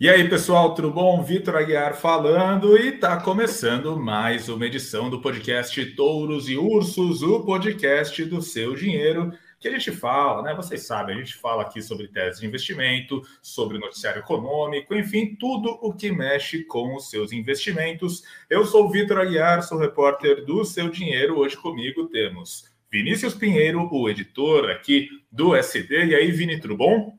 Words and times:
E 0.00 0.08
aí, 0.08 0.28
pessoal, 0.28 0.76
tudo 0.76 0.92
bom? 0.92 1.20
Vitor 1.24 1.56
Aguiar 1.56 1.96
falando 1.96 2.78
e 2.78 2.90
está 2.90 3.20
começando 3.20 3.98
mais 3.98 4.48
uma 4.48 4.64
edição 4.64 5.10
do 5.10 5.20
podcast 5.20 5.84
Touros 5.96 6.48
e 6.48 6.56
Ursos, 6.56 7.20
o 7.20 7.44
podcast 7.44 8.24
do 8.24 8.40
seu 8.40 8.76
dinheiro, 8.76 9.32
que 9.58 9.66
a 9.66 9.72
gente 9.72 9.90
fala, 9.90 10.42
né? 10.42 10.54
Vocês 10.54 10.86
sabem, 10.86 11.16
a 11.16 11.18
gente 11.18 11.34
fala 11.34 11.62
aqui 11.62 11.82
sobre 11.82 12.06
tese 12.06 12.40
de 12.40 12.46
investimento, 12.46 13.22
sobre 13.42 13.76
noticiário 13.76 14.20
econômico, 14.20 14.94
enfim, 14.94 15.34
tudo 15.34 15.76
o 15.82 15.92
que 15.92 16.12
mexe 16.12 16.62
com 16.62 16.94
os 16.94 17.10
seus 17.10 17.32
investimentos. 17.32 18.22
Eu 18.48 18.64
sou 18.64 18.84
o 18.84 18.90
Vitor 18.92 19.18
Aguiar, 19.18 19.64
sou 19.64 19.78
repórter 19.78 20.44
do 20.46 20.64
Seu 20.64 20.88
Dinheiro. 20.88 21.40
Hoje 21.40 21.56
comigo 21.56 22.06
temos 22.06 22.66
Vinícius 22.88 23.34
Pinheiro, 23.34 23.88
o 23.90 24.08
editor 24.08 24.70
aqui 24.70 25.08
do 25.28 25.56
SD. 25.56 26.04
E 26.04 26.14
aí, 26.14 26.30
Vini, 26.30 26.60
tudo 26.60 26.76
bom? 26.76 27.18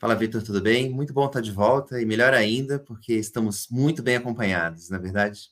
Fala, 0.00 0.14
Vitor, 0.14 0.44
tudo 0.44 0.60
bem? 0.60 0.88
Muito 0.88 1.12
bom 1.12 1.26
estar 1.26 1.40
de 1.40 1.50
volta 1.50 2.00
e 2.00 2.06
melhor 2.06 2.32
ainda, 2.32 2.78
porque 2.78 3.14
estamos 3.14 3.66
muito 3.68 4.00
bem 4.00 4.14
acompanhados, 4.14 4.88
na 4.88 4.96
é 4.96 5.00
verdade? 5.00 5.50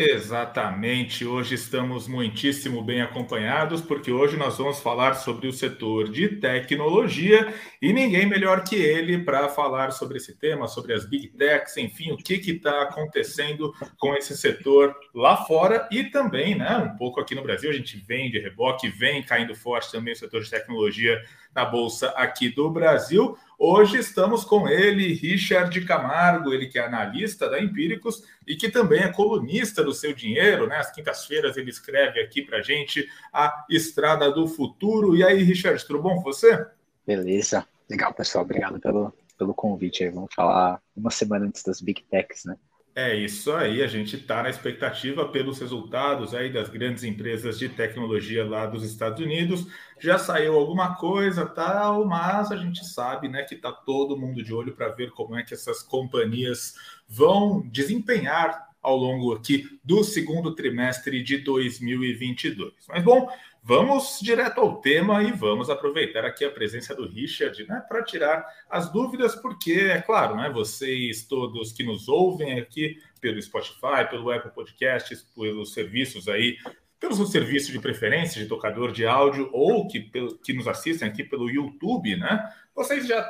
Exatamente, 0.00 1.24
hoje 1.24 1.56
estamos 1.56 2.06
muitíssimo 2.06 2.84
bem 2.84 3.00
acompanhados, 3.02 3.80
porque 3.80 4.12
hoje 4.12 4.36
nós 4.36 4.56
vamos 4.56 4.78
falar 4.78 5.14
sobre 5.14 5.48
o 5.48 5.52
setor 5.52 6.08
de 6.08 6.28
tecnologia 6.36 7.52
e 7.82 7.92
ninguém 7.92 8.24
melhor 8.24 8.62
que 8.62 8.76
ele 8.76 9.24
para 9.24 9.48
falar 9.48 9.90
sobre 9.90 10.18
esse 10.18 10.38
tema, 10.38 10.68
sobre 10.68 10.92
as 10.92 11.04
big 11.04 11.28
techs, 11.30 11.76
enfim, 11.76 12.12
o 12.12 12.16
que 12.16 12.34
está 12.34 12.82
acontecendo 12.82 13.72
com 13.98 14.14
esse 14.14 14.36
setor 14.36 14.94
lá 15.12 15.36
fora 15.36 15.88
e 15.90 16.04
também, 16.04 16.54
né, 16.54 16.76
um 16.76 16.96
pouco 16.96 17.20
aqui 17.20 17.34
no 17.34 17.42
Brasil, 17.42 17.70
a 17.70 17.74
gente 17.74 17.96
vem 17.96 18.30
de 18.30 18.38
reboque, 18.38 18.88
vem 18.88 19.20
caindo 19.24 19.54
forte 19.54 19.90
também 19.90 20.12
o 20.12 20.16
setor 20.16 20.42
de 20.42 20.50
tecnologia 20.50 21.20
na 21.52 21.64
Bolsa 21.64 22.10
aqui 22.10 22.48
do 22.48 22.70
Brasil. 22.70 23.36
Hoje 23.60 23.98
estamos 23.98 24.44
com 24.44 24.68
ele, 24.68 25.12
Richard 25.14 25.80
Camargo, 25.84 26.54
ele 26.54 26.68
que 26.68 26.78
é 26.78 26.86
analista 26.86 27.50
da 27.50 27.60
Empíricos 27.60 28.22
e 28.46 28.54
que 28.54 28.68
também 28.68 29.00
é 29.00 29.12
colunista 29.12 29.82
do 29.82 29.92
Seu 29.92 30.14
Dinheiro, 30.14 30.68
né? 30.68 30.76
Às 30.76 30.92
quintas-feiras 30.92 31.56
ele 31.56 31.68
escreve 31.68 32.20
aqui 32.20 32.40
para 32.40 32.62
gente 32.62 33.08
a 33.32 33.66
Estrada 33.68 34.30
do 34.30 34.46
Futuro. 34.46 35.16
E 35.16 35.24
aí, 35.24 35.42
Richard, 35.42 35.84
tudo 35.84 36.00
bom 36.00 36.14
com 36.14 36.22
você? 36.22 36.68
Beleza, 37.04 37.66
legal, 37.90 38.14
pessoal. 38.14 38.44
Obrigado 38.44 38.78
pelo, 38.78 39.12
pelo 39.36 39.52
convite 39.52 40.04
aí. 40.04 40.10
Vamos 40.10 40.32
falar 40.32 40.80
uma 40.96 41.10
semana 41.10 41.44
antes 41.44 41.64
das 41.64 41.80
Big 41.80 42.04
Techs, 42.04 42.44
né? 42.44 42.56
É 43.00 43.14
isso 43.14 43.52
aí, 43.52 43.80
a 43.80 43.86
gente 43.86 44.16
está 44.16 44.42
na 44.42 44.50
expectativa 44.50 45.24
pelos 45.28 45.60
resultados 45.60 46.34
aí 46.34 46.52
das 46.52 46.68
grandes 46.68 47.04
empresas 47.04 47.56
de 47.56 47.68
tecnologia 47.68 48.44
lá 48.44 48.66
dos 48.66 48.82
Estados 48.82 49.24
Unidos. 49.24 49.68
Já 50.00 50.18
saiu 50.18 50.54
alguma 50.54 50.96
coisa, 50.96 51.46
tal, 51.46 52.04
mas 52.04 52.50
a 52.50 52.56
gente 52.56 52.84
sabe, 52.84 53.28
né, 53.28 53.44
que 53.44 53.54
está 53.54 53.70
todo 53.70 54.18
mundo 54.18 54.42
de 54.42 54.52
olho 54.52 54.74
para 54.74 54.88
ver 54.88 55.12
como 55.12 55.36
é 55.36 55.44
que 55.44 55.54
essas 55.54 55.80
companhias 55.80 56.74
vão 57.06 57.60
desempenhar 57.68 58.66
ao 58.82 58.96
longo 58.96 59.32
aqui 59.32 59.78
do 59.84 60.02
segundo 60.02 60.52
trimestre 60.56 61.22
de 61.22 61.38
2022. 61.38 62.72
Mas 62.88 63.04
bom, 63.04 63.28
Vamos 63.68 64.18
direto 64.22 64.62
ao 64.62 64.80
tema 64.80 65.22
e 65.22 65.30
vamos 65.30 65.68
aproveitar 65.68 66.24
aqui 66.24 66.42
a 66.42 66.50
presença 66.50 66.94
do 66.94 67.06
Richard, 67.06 67.68
né, 67.68 67.84
para 67.86 68.02
tirar 68.02 68.42
as 68.66 68.90
dúvidas, 68.90 69.36
porque 69.36 69.72
é 69.72 70.00
claro, 70.00 70.36
né, 70.36 70.48
vocês 70.48 71.24
todos 71.24 71.70
que 71.70 71.84
nos 71.84 72.08
ouvem 72.08 72.58
aqui 72.58 72.98
pelo 73.20 73.38
Spotify, 73.42 74.08
pelo 74.08 74.30
Apple 74.30 74.52
Podcasts, 74.52 75.22
pelos 75.36 75.74
serviços 75.74 76.28
aí, 76.28 76.56
pelos 76.98 77.30
serviços 77.30 77.70
de 77.70 77.78
preferência 77.78 78.42
de 78.42 78.48
tocador 78.48 78.90
de 78.90 79.06
áudio 79.06 79.50
ou 79.52 79.86
que, 79.86 80.10
que 80.42 80.54
nos 80.54 80.66
assistem 80.66 81.06
aqui 81.06 81.22
pelo 81.22 81.50
YouTube, 81.50 82.16
né? 82.16 82.50
Vocês 82.74 83.06
já 83.06 83.20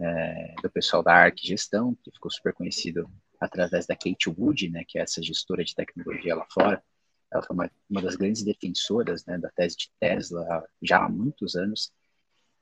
é, 0.00 0.54
do 0.62 0.70
pessoal 0.70 1.02
da 1.02 1.14
ARC 1.14 1.38
Gestão, 1.42 1.96
que 2.02 2.10
ficou 2.10 2.30
super 2.30 2.52
conhecido 2.52 3.08
através 3.40 3.86
da 3.86 3.94
Kate 3.94 4.28
Wood, 4.28 4.68
né? 4.70 4.82
Que 4.86 4.98
é 4.98 5.02
essa 5.02 5.22
gestora 5.22 5.62
de 5.64 5.74
tecnologia 5.74 6.34
lá 6.34 6.46
fora 6.52 6.82
ela 7.30 7.42
foi 7.42 7.54
uma, 7.54 7.70
uma 7.88 8.02
das 8.02 8.16
grandes 8.16 8.42
defensoras 8.42 9.24
né, 9.26 9.38
da 9.38 9.50
tese 9.50 9.76
de 9.76 9.90
Tesla 9.98 10.64
já 10.82 11.04
há 11.04 11.08
muitos 11.08 11.56
anos, 11.56 11.92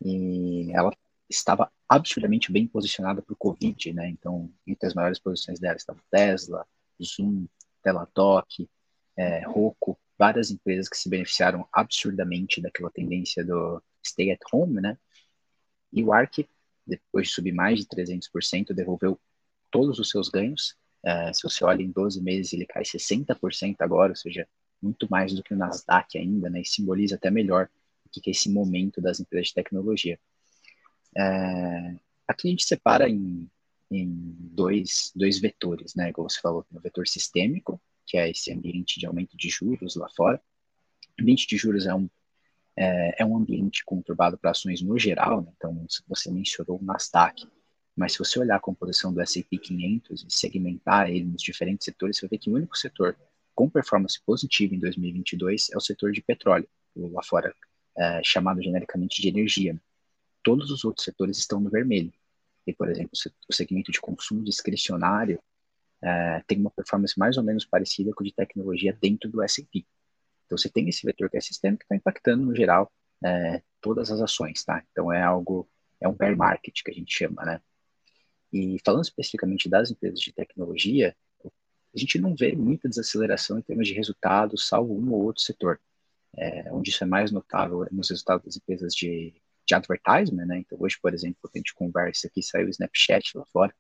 e 0.05 0.71
ela 0.73 0.93
estava 1.29 1.71
absurdamente 1.89 2.53
bem 2.53 2.67
posicionada 2.67 3.23
para 3.23 3.33
o 3.33 3.37
Covid, 3.37 3.93
né? 3.93 4.09
Então, 4.09 4.53
entre 4.67 4.87
as 4.87 4.95
maiores 4.95 5.19
posições 5.19 5.59
dela 5.59 5.77
estavam 5.77 6.03
Tesla, 6.11 6.67
Zoom, 7.03 7.47
Teladoc, 7.83 8.69
é, 9.17 9.47
Roku, 9.47 9.99
várias 10.19 10.51
empresas 10.51 10.89
que 10.89 10.97
se 10.97 11.09
beneficiaram 11.09 11.67
absurdamente 11.73 12.61
daquela 12.61 12.91
tendência 12.91 13.45
do 13.45 13.83
stay 14.05 14.31
at 14.33 14.41
home, 14.53 14.81
né? 14.81 14.99
E 15.93 16.03
o 16.03 16.13
ARC, 16.13 16.47
depois 16.87 17.29
de 17.29 17.35
subir 17.35 17.53
mais 17.53 17.81
de 17.81 17.87
300%, 17.87 18.75
devolveu 18.75 19.19
todos 19.71 19.99
os 19.99 20.11
seus 20.11 20.29
ganhos 20.29 20.77
é, 21.05 21.33
se 21.33 21.43
você 21.43 21.63
olha 21.65 21.83
em 21.83 21.91
12 21.91 22.21
meses, 22.23 22.53
ele 22.55 22.65
cai 22.65 22.83
60% 22.83 23.77
agora, 23.81 24.13
ou 24.13 24.17
seja, 24.17 24.49
muito 24.83 25.07
mais 25.11 25.35
do 25.35 25.43
que 25.43 25.53
o 25.53 25.57
Nasdaq 25.57 26.17
ainda, 26.17 26.49
né? 26.49 26.63
E 26.63 26.65
simboliza 26.65 27.17
até 27.17 27.31
melhor 27.31 27.69
o 28.07 28.09
que 28.09 28.29
é 28.29 28.33
esse 28.33 28.51
momento 28.51 29.01
das 29.01 29.21
empresas 29.21 29.49
de 29.49 29.55
tecnologia. 29.55 30.19
É, 31.17 31.95
aqui 32.27 32.49
a 32.49 32.51
gente 32.51 32.65
separa 32.65 33.09
em, 33.09 33.49
em 33.91 34.35
dois, 34.39 35.13
dois 35.15 35.39
vetores, 35.39 35.95
né? 35.95 36.11
Como 36.13 36.29
você 36.29 36.41
falou, 36.41 36.65
o 36.73 36.81
vetor 36.81 37.07
sistêmico, 37.07 37.81
que 38.07 38.17
é 38.17 38.31
esse 38.31 38.51
ambiente 38.53 38.99
de 38.99 39.07
aumento 39.07 39.37
de 39.37 39.49
juros 39.49 39.97
lá 39.97 40.09
fora. 40.17 40.41
O 41.19 41.23
ambiente 41.23 41.47
de 41.47 41.57
juros 41.59 41.87
é 41.87 41.95
um, 41.95 42.09
é, 42.77 43.23
é 43.23 43.25
um 43.27 43.37
ambiente 43.37 43.85
conturbado 43.85 44.39
para 44.39 44.53
ações 44.53 44.81
no 44.81 44.99
geral, 44.99 45.43
né? 45.43 45.53
então 45.57 45.87
você 46.09 46.31
mencionou 46.31 46.79
o 46.81 46.85
Nasdaq, 46.85 47.47
mas 47.97 48.13
se 48.13 48.19
você 48.19 48.39
olhar 48.39 48.57
a 48.57 48.61
composição 48.61 49.13
do 49.13 49.21
S&P 49.21 49.57
500 49.59 50.25
e 50.25 50.27
segmentar 50.29 51.11
ele 51.11 51.25
nos 51.25 51.43
diferentes 51.43 51.85
setores, 51.85 52.17
você 52.17 52.27
vai 52.27 52.31
ver 52.31 52.39
que 52.39 52.51
o 52.51 52.55
único 52.55 52.77
setor 52.77 53.17
com 53.55 53.71
performance 53.71 54.21
positiva 54.25 54.75
em 54.75 54.81
2022 54.81 55.71
é 55.73 55.77
o 55.77 55.81
setor 55.81 56.11
de 56.13 56.21
petróleo, 56.21 56.69
lá 56.97 57.23
fora 57.23 57.55
é, 57.97 58.21
chamado 58.25 58.61
genericamente 58.61 59.23
de 59.23 59.29
energia. 59.29 59.81
Todos 60.43 60.71
os 60.71 60.85
outros 60.85 61.05
setores 61.05 61.39
estão 61.39 61.61
no 61.61 61.71
vermelho. 61.71 62.13
E, 62.67 62.73
por 62.73 62.89
exemplo, 62.89 63.11
o 63.49 63.53
segmento 63.53 63.93
de 63.93 64.01
consumo 64.01 64.43
discricionário 64.43 65.39
é, 66.03 66.43
tem 66.47 66.59
uma 66.59 66.71
performance 66.71 67.19
mais 67.19 67.37
ou 67.37 67.45
menos 67.45 67.65
parecida 67.65 68.13
com 68.13 68.23
o 68.23 68.27
de 68.27 68.33
tecnologia 68.33 68.97
dentro 69.01 69.31
do 69.31 69.43
S&P. 69.43 69.85
Então, 70.47 70.59
você 70.59 70.69
tem 70.69 70.89
esse 70.89 71.07
vetor 71.07 71.31
que 71.31 71.37
é 71.37 71.41
sistema 71.41 71.77
que 71.77 71.85
está 71.85 71.95
impactando, 71.95 72.45
no 72.45 72.55
geral, 72.55 72.91
é, 73.25 73.63
todas 73.81 74.11
as 74.11 74.21
ações, 74.21 74.65
tá? 74.65 74.83
Então, 74.91 75.13
é 75.13 75.23
algo, 75.23 75.69
é 76.01 76.09
um 76.09 76.13
bear 76.13 76.37
market 76.37 76.83
que 76.83 76.91
a 76.91 76.95
gente 76.95 77.15
chama, 77.17 77.45
né? 77.45 77.61
E 78.55 78.79
falando 78.85 79.05
especificamente 79.05 79.69
das 79.69 79.91
empresas 79.91 80.21
de 80.21 80.33
tecnologia, 80.33 81.15
a 81.45 81.99
gente 81.99 82.19
não 82.19 82.35
vê 82.35 82.55
muita 82.55 82.89
desaceleração 82.89 83.59
em 83.59 83.63
termos 83.63 83.87
de 83.87 83.95
resultados, 83.95 84.67
salvo 84.67 84.95
um 84.95 85.13
ou 85.13 85.25
outro 85.25 85.43
setor. 85.43 85.81
É, 86.37 86.73
onde 86.73 86.91
isso 86.91 87.05
é 87.05 87.07
mais 87.07 87.31
notável 87.31 87.85
é 87.85 87.89
nos 87.93 88.11
resultados 88.11 88.45
das 88.45 88.57
empresas 88.57 88.93
de 88.95 89.33
de 89.67 89.75
advertisement, 89.75 90.47
né? 90.47 90.59
Então, 90.59 90.79
hoje, 90.81 90.99
por 91.01 91.15
exemplo, 91.15 91.51
a 91.53 91.59
gente 91.59 91.75
conversa 91.75 92.27
aqui, 92.27 92.43
saiu 92.43 92.67
o 92.67 92.71
Snapchat 92.71 93.37
lá 93.37 93.45
fora, 93.47 93.75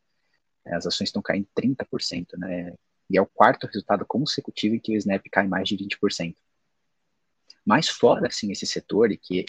né? 0.64 0.74
as 0.74 0.86
ações 0.86 1.08
estão 1.08 1.22
caindo 1.22 1.46
30%, 1.54 2.38
né? 2.38 2.74
E 3.10 3.18
é 3.18 3.20
o 3.20 3.26
quarto 3.26 3.66
resultado 3.66 4.04
consecutivo 4.06 4.74
em 4.74 4.78
que 4.78 4.92
o 4.92 4.96
Snap 4.96 5.22
cai 5.30 5.46
mais 5.46 5.68
de 5.68 5.76
20%. 5.76 6.34
Mas 7.64 7.88
fora, 7.88 8.28
assim, 8.28 8.50
esse 8.50 8.66
setor 8.66 9.12
e 9.12 9.16
que 9.16 9.44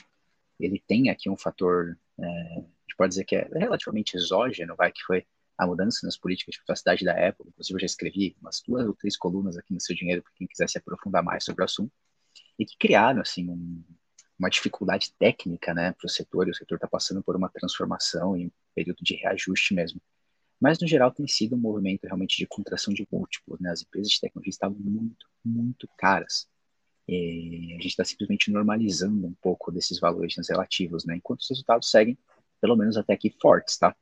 ele 0.59 0.81
tem 0.85 1.09
aqui 1.09 1.29
um 1.29 1.37
fator, 1.37 1.97
é, 2.19 2.63
a 2.85 2.91
gente 2.91 2.97
pode 2.97 3.09
dizer 3.09 3.25
que 3.25 3.35
é 3.35 3.47
relativamente 3.53 4.15
exógeno, 4.15 4.75
vai, 4.75 4.91
que 4.91 5.01
foi 5.03 5.25
a 5.57 5.65
mudança 5.65 6.05
nas 6.05 6.17
políticas 6.17 6.53
de 6.53 6.59
privacidade 6.59 7.05
da 7.05 7.13
Apple. 7.13 7.47
Inclusive, 7.47 7.75
eu 7.75 7.79
já 7.79 7.85
escrevi 7.85 8.35
umas 8.41 8.61
duas 8.65 8.85
ou 8.85 8.93
três 8.93 9.17
colunas 9.17 9.57
aqui 9.57 9.73
no 9.73 9.81
Seu 9.81 9.95
Dinheiro 9.95 10.21
para 10.21 10.31
quem 10.35 10.47
quiser 10.47 10.69
se 10.69 10.77
aprofundar 10.77 11.23
mais 11.23 11.43
sobre 11.43 11.61
o 11.61 11.65
assunto. 11.65 11.91
E 12.59 12.65
que 12.65 12.77
criaram, 12.77 13.21
assim, 13.21 13.49
um, 13.49 13.83
uma 14.37 14.49
dificuldade 14.49 15.13
técnica, 15.17 15.73
né, 15.73 15.93
para 15.93 16.05
o 16.05 16.09
setor. 16.09 16.47
E 16.47 16.51
o 16.51 16.55
setor 16.55 16.75
está 16.75 16.87
passando 16.87 17.23
por 17.23 17.35
uma 17.35 17.49
transformação 17.49 18.35
em 18.35 18.47
um 18.47 18.51
período 18.73 19.01
de 19.01 19.15
reajuste 19.15 19.73
mesmo. 19.73 20.01
Mas, 20.59 20.79
no 20.79 20.87
geral, 20.87 21.11
tem 21.11 21.27
sido 21.27 21.55
um 21.55 21.59
movimento 21.59 22.03
realmente 22.03 22.37
de 22.37 22.45
contração 22.45 22.93
de 22.93 23.07
múltiplos. 23.11 23.59
Né? 23.59 23.71
As 23.71 23.81
empresas 23.81 24.11
de 24.11 24.19
tecnologia 24.19 24.49
estavam 24.49 24.77
muito, 24.77 25.25
muito 25.43 25.87
caras. 25.97 26.47
E 27.07 27.71
a 27.71 27.75
gente 27.75 27.87
está 27.87 28.03
simplesmente 28.03 28.51
normalizando 28.51 29.27
um 29.27 29.33
pouco 29.35 29.71
desses 29.71 29.99
valores 29.99 30.35
relativos, 30.49 31.05
né? 31.05 31.15
enquanto 31.15 31.41
os 31.41 31.49
resultados 31.49 31.89
seguem, 31.89 32.17
pelo 32.65 32.75
menos 32.75 32.97
até 32.97 33.13
aqui, 33.13 33.29
fortes. 33.39 33.77
Tá? 33.77 33.95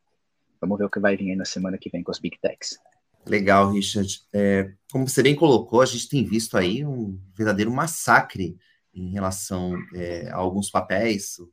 Vamos 0.62 0.78
ver 0.78 0.86
o 0.86 0.90
que 0.90 1.00
vai 1.00 1.18
vir 1.18 1.32
aí 1.32 1.36
na 1.36 1.44
semana 1.44 1.78
que 1.78 1.90
vem 1.90 2.02
com 2.02 2.12
as 2.12 2.20
Big 2.20 2.40
Techs. 2.40 2.80
Legal, 3.26 3.70
Richard. 3.74 4.22
É, 4.32 4.74
como 4.90 5.08
você 5.08 5.22
bem 5.22 5.36
colocou, 5.36 5.82
a 5.82 5.86
gente 5.86 6.08
tem 6.08 6.24
visto 6.24 6.58
aí 6.58 6.86
um 6.86 7.20
verdadeiro 7.36 7.70
massacre 7.70 8.58
em 8.94 9.10
relação 9.12 9.76
é, 9.94 10.30
a 10.30 10.38
alguns 10.38 10.72
papéis. 10.72 11.40
O 11.40 11.52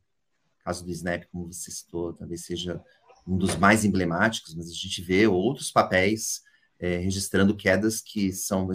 caso 0.65 0.85
do 0.85 0.91
Snap, 0.93 1.25
como 1.33 1.53
você 1.53 1.73
citou, 1.73 2.13
talvez 2.13 2.45
seja 2.45 2.81
um 3.27 3.37
dos 3.37 3.57
mais 3.57 3.85
emblemáticos, 3.85 4.55
mas 4.55 4.69
a 4.69 4.73
gente 4.73 5.03
vê 5.03 5.27
outros 5.27 5.73
papéis 5.73 6.43
é, 6.79 6.99
registrando 6.99 7.57
quedas 7.57 8.01
que 8.01 8.33
são 8.33 8.69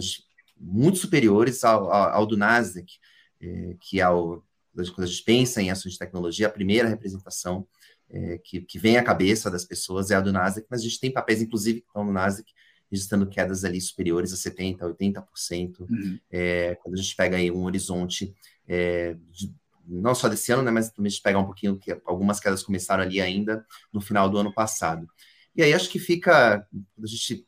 muito 0.58 0.98
superiores 0.98 1.64
ao, 1.64 1.90
ao, 1.90 2.10
ao 2.10 2.26
do 2.26 2.36
Nasdaq, 2.36 2.98
é, 3.40 3.76
que 3.80 3.98
é 3.98 4.08
o, 4.10 4.42
quando 4.74 5.04
a 5.04 5.06
gente 5.06 5.22
pensa 5.22 5.62
em 5.62 5.70
ações 5.70 5.92
de 5.92 5.98
tecnologia, 5.98 6.46
a 6.46 6.50
primeira 6.50 6.88
representação 6.88 7.66
é, 8.10 8.38
que, 8.38 8.60
que, 8.60 8.78
vem 8.78 8.96
à 8.96 9.02
cabeça 9.02 9.50
das 9.50 9.64
pessoas 9.64 10.10
é 10.10 10.14
a 10.14 10.20
do 10.20 10.32
Nasdaq, 10.32 10.66
mas 10.70 10.80
a 10.80 10.84
gente 10.84 11.00
tem 11.00 11.12
papéis, 11.12 11.42
inclusive, 11.42 11.80
que 11.80 11.86
estão 11.86 12.04
no 12.04 12.12
Nasdaq, 12.12 12.50
registrando 12.90 13.26
quedas 13.26 13.64
ali 13.64 13.80
superiores 13.80 14.32
a 14.32 14.36
70%, 14.36 14.78
80%, 14.78 15.80
uhum. 15.80 16.18
é, 16.30 16.76
quando 16.76 16.94
a 16.94 16.98
gente 16.98 17.16
pega 17.16 17.36
aí 17.36 17.50
um 17.50 17.64
horizonte 17.64 18.34
é, 18.66 19.16
de, 19.30 19.52
não 19.86 20.14
só 20.14 20.28
desse 20.28 20.52
ano, 20.52 20.62
né, 20.62 20.70
mas 20.70 20.90
também 20.90 21.08
a 21.08 21.10
gente 21.10 21.22
pega 21.22 21.38
um 21.38 21.44
pouquinho 21.44 21.78
que 21.78 22.00
algumas 22.04 22.40
quedas 22.40 22.62
começaram 22.62 23.02
ali 23.02 23.20
ainda 23.20 23.64
no 23.92 24.00
final 24.00 24.28
do 24.28 24.38
ano 24.38 24.52
passado. 24.52 25.08
E 25.54 25.62
aí 25.62 25.72
acho 25.72 25.88
que 25.88 25.98
fica, 25.98 26.66
quando 26.94 27.04
a 27.04 27.08
gente 27.08 27.46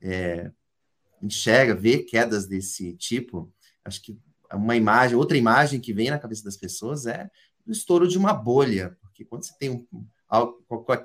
é, 0.00 0.50
enxerga, 1.22 1.74
vê 1.74 1.98
quedas 1.98 2.46
desse 2.46 2.94
tipo, 2.94 3.52
acho 3.84 4.02
que 4.02 4.18
uma 4.52 4.76
imagem, 4.76 5.16
outra 5.16 5.36
imagem 5.36 5.80
que 5.80 5.92
vem 5.92 6.10
na 6.10 6.18
cabeça 6.18 6.44
das 6.44 6.56
pessoas 6.56 7.06
é 7.06 7.28
o 7.66 7.72
estouro 7.72 8.06
de 8.06 8.16
uma 8.16 8.32
bolha, 8.32 8.96
porque 9.16 9.24
quando 9.24 9.44
você 9.44 9.54
tem 9.58 9.70
um, 9.70 9.86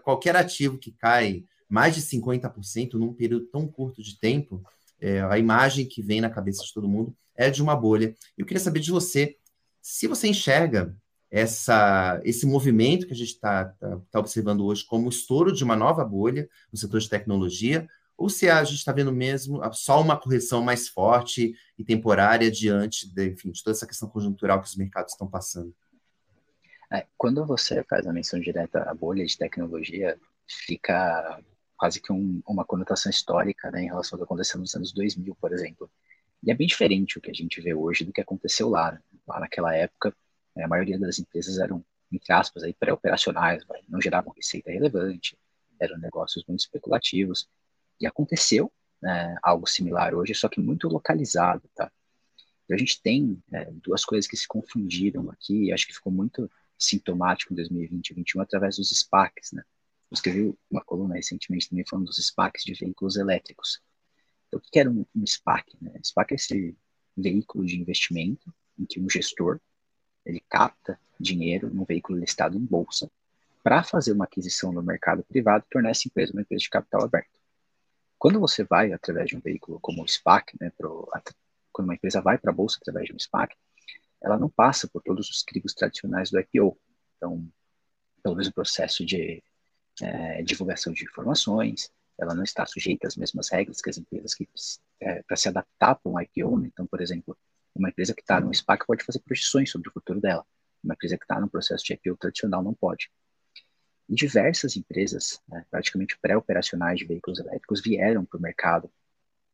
qualquer 0.04 0.36
ativo 0.36 0.78
que 0.78 0.92
cai 0.92 1.46
mais 1.70 1.96
de 1.96 2.02
50% 2.02 2.94
num 2.96 3.14
período 3.14 3.46
tão 3.46 3.66
curto 3.66 4.04
de 4.04 4.20
tempo, 4.20 4.62
é, 5.00 5.22
a 5.22 5.40
imagem 5.40 5.86
que 5.86 6.02
vem 6.02 6.20
na 6.20 6.30
cabeça 6.30 6.64
de 6.64 6.74
todo 6.74 6.90
mundo 6.90 7.16
é 7.36 7.50
de 7.50 7.64
uma 7.64 7.76
bolha. 7.76 8.14
Eu 8.38 8.46
queria 8.46 8.60
saber 8.60 8.82
de 8.82 8.92
você, 8.92 9.38
se 9.82 10.08
você 10.08 10.28
enxerga 10.28 10.94
essa, 11.30 12.20
esse 12.26 12.46
movimento 12.46 13.08
que 13.08 13.14
a 13.14 13.16
gente 13.16 13.30
está 13.30 13.66
tá, 13.66 14.02
tá 14.12 14.20
observando 14.20 14.66
hoje 14.66 14.86
como 14.86 15.08
estouro 15.08 15.54
de 15.54 15.64
uma 15.64 15.78
nova 15.78 16.04
bolha 16.04 16.50
no 16.72 16.78
setor 16.78 17.00
de 17.00 17.10
tecnologia, 17.10 17.88
ou 18.18 18.30
se 18.30 18.50
a 18.50 18.62
gente 18.66 18.78
está 18.78 18.92
vendo 18.92 19.12
mesmo 19.14 19.62
só 19.72 20.02
uma 20.02 20.18
correção 20.18 20.62
mais 20.62 20.90
forte 20.90 21.56
e 21.78 21.84
temporária 21.86 22.52
diante 22.52 23.12
de, 23.12 23.30
enfim, 23.30 23.50
de 23.50 23.64
toda 23.64 23.76
essa 23.76 23.88
questão 23.88 24.10
conjuntural 24.10 24.62
que 24.62 24.68
os 24.68 24.76
mercados 24.76 25.14
estão 25.14 25.28
passando? 25.28 25.74
É, 26.92 27.08
quando 27.18 27.46
você 27.46 27.84
faz 27.84 28.06
a 28.06 28.12
menção 28.12 28.40
direta 28.40 28.84
à 28.84 28.94
bolha 28.94 29.26
de 29.26 29.38
tecnologia, 29.38 30.20
fica 30.46 31.42
quase 31.78 32.02
que 32.02 32.12
um, 32.12 32.42
uma 32.46 32.66
conotação 32.66 33.10
histórica 33.10 33.72
né, 33.72 33.84
em 33.84 33.88
relação 33.88 34.18
ao 34.18 34.20
que 34.20 34.26
aconteceu 34.26 34.60
nos 34.60 34.76
anos 34.76 34.92
2000, 34.92 35.34
por 35.36 35.54
exemplo. 35.54 35.90
E 36.44 36.52
é 36.52 36.54
bem 36.54 36.68
diferente 36.68 37.18
o 37.18 37.22
que 37.22 37.32
a 37.32 37.34
gente 37.34 37.62
vê 37.62 37.74
hoje 37.74 38.04
do 38.04 38.12
que 38.12 38.20
aconteceu 38.20 38.70
lá. 38.70 38.92
Né? 38.92 39.02
Lá 39.26 39.40
naquela 39.40 39.74
época, 39.74 40.14
a 40.58 40.68
maioria 40.68 41.00
das 41.00 41.18
empresas 41.18 41.60
eram, 41.60 41.84
entre 42.12 42.34
aspas, 42.34 42.64
pré-operacionais, 42.78 43.64
não 43.88 44.02
geravam 44.02 44.34
receita 44.36 44.70
relevante, 44.70 45.38
eram 45.80 45.98
negócios 45.98 46.44
muito 46.46 46.60
especulativos. 46.60 47.48
E 48.02 48.06
aconteceu 48.06 48.72
né, 49.02 49.38
algo 49.42 49.66
similar 49.66 50.14
hoje, 50.14 50.36
só 50.36 50.50
que 50.50 50.60
muito 50.60 50.90
localizado, 50.90 51.64
tá? 51.74 51.90
A 52.70 52.78
gente 52.78 53.02
tem 53.02 53.42
é, 53.52 53.70
duas 53.70 54.06
coisas 54.06 54.30
que 54.30 54.38
se 54.38 54.48
confundiram 54.48 55.30
aqui, 55.30 55.74
acho 55.74 55.86
que 55.86 55.94
ficou 55.94 56.12
muito 56.12 56.50
sintomático 56.82 57.54
em 57.54 57.56
2020 57.56 57.92
e 57.92 58.14
2021 58.16 58.42
através 58.42 58.78
dos 58.78 58.90
SPACs, 58.90 59.52
né? 59.54 59.64
Eu 60.10 60.16
escrevi 60.16 60.54
uma 60.70 60.84
coluna 60.84 61.16
recentemente 61.16 61.70
também 61.70 61.86
falando 61.88 62.08
dos 62.08 62.18
SPACs 62.18 62.64
de 62.64 62.74
veículos 62.74 63.16
elétricos. 63.16 63.82
Então, 64.48 64.60
o 64.60 64.62
que 64.62 64.80
era 64.80 64.90
um, 64.90 65.06
um 65.16 65.26
SPAC? 65.26 65.78
Né? 65.80 65.94
SPAC 66.04 66.34
é 66.34 66.36
esse 66.36 66.78
veículo 67.16 67.66
de 67.66 67.80
investimento 67.80 68.54
em 68.78 68.86
que 68.86 69.00
um 69.00 69.10
gestor 69.10 69.60
ele 70.26 70.44
capta 70.50 71.00
dinheiro 71.20 71.74
num 71.74 71.86
veículo 71.86 72.20
listado 72.20 72.58
em 72.58 72.66
bolsa 72.66 73.10
para 73.64 73.84
fazer 73.84 74.12
uma 74.12 74.26
aquisição 74.26 74.72
no 74.72 74.84
mercado 74.84 75.24
privado 75.24 75.64
e 75.66 75.72
tornar 75.72 75.92
essa 75.92 76.08
empresa 76.08 76.34
uma 76.34 76.42
empresa 76.42 76.62
de 76.62 76.70
capital 76.70 77.04
aberto. 77.04 77.40
Quando 78.18 78.40
você 78.40 78.64
vai 78.64 78.92
através 78.92 79.30
de 79.30 79.38
um 79.38 79.40
veículo 79.40 79.80
como 79.80 80.04
o 80.04 80.08
SPAC, 80.08 80.56
né, 80.60 80.72
pro, 80.78 81.10
quando 81.72 81.88
uma 81.88 81.96
empresa 81.96 82.22
vai 82.22 82.38
para 82.38 82.52
a 82.52 82.54
bolsa 82.54 82.78
através 82.82 83.08
de 83.08 83.16
um 83.16 83.20
SPAC, 83.20 83.56
ela 84.22 84.38
não 84.38 84.50
passa 84.50 84.88
por 84.88 85.02
todos 85.02 85.30
os 85.30 85.44
crivos 85.44 85.74
tradicionais 85.74 86.30
do 86.30 86.40
IPO. 86.40 86.78
Então, 87.18 87.48
pelo 88.22 88.36
menos 88.36 88.48
o 88.48 88.54
processo 88.54 89.06
de 89.06 89.44
é, 90.02 90.44
divulgação 90.44 90.94
de 90.94 91.04
informações, 91.04 91.92
ela 92.18 92.36
não 92.36 92.44
está 92.44 92.66
sujeita 92.66 93.08
às 93.08 93.16
mesmas 93.16 93.50
regras 93.50 93.82
que 93.82 93.90
as 93.90 93.98
empresas 93.98 94.34
que 94.36 94.48
é, 95.00 95.24
para 95.24 95.36
se 95.36 95.50
adaptar 95.50 95.96
para 95.96 96.12
um 96.12 96.20
IPO. 96.20 96.60
Né? 96.60 96.70
Então, 96.72 96.86
por 96.86 97.02
exemplo, 97.02 97.38
uma 97.74 97.90
empresa 97.90 98.14
que 98.14 98.22
está 98.22 98.40
no 98.40 98.54
SPAC 98.54 98.86
pode 98.86 99.04
fazer 99.04 99.20
projeções 99.20 99.72
sobre 99.72 99.90
o 99.90 99.92
futuro 99.92 100.22
dela. 100.22 100.46
Uma 100.84 100.94
empresa 100.94 101.18
que 101.18 101.24
está 101.24 101.40
no 101.40 101.50
processo 101.50 101.84
de 101.84 101.94
IPO 101.94 102.18
tradicional 102.18 102.64
não 102.64 102.74
pode. 102.74 103.12
E 104.08 104.16
diversas 104.16 104.76
empresas, 104.76 105.42
né, 105.48 105.66
praticamente 105.72 106.18
pré-operacionais 106.20 107.00
de 107.00 107.06
veículos 107.06 107.40
elétricos, 107.40 107.82
vieram 107.82 108.26
para 108.26 108.38
o 108.38 108.42
mercado 108.42 108.92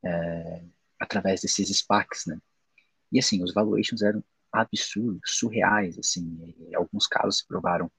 é, 0.03 0.63
através 0.99 1.41
desses 1.41 1.69
SPACs, 1.69 2.25
né? 2.25 2.39
E 3.11 3.19
assim, 3.19 3.43
os 3.43 3.53
valuations 3.53 4.01
eram 4.01 4.23
absurdos, 4.61 5.21
surreais, 5.25 5.97
assim, 5.97 6.55
alguns 6.75 7.07
casos 7.07 7.39
se 7.39 7.47
provaram 7.47 7.91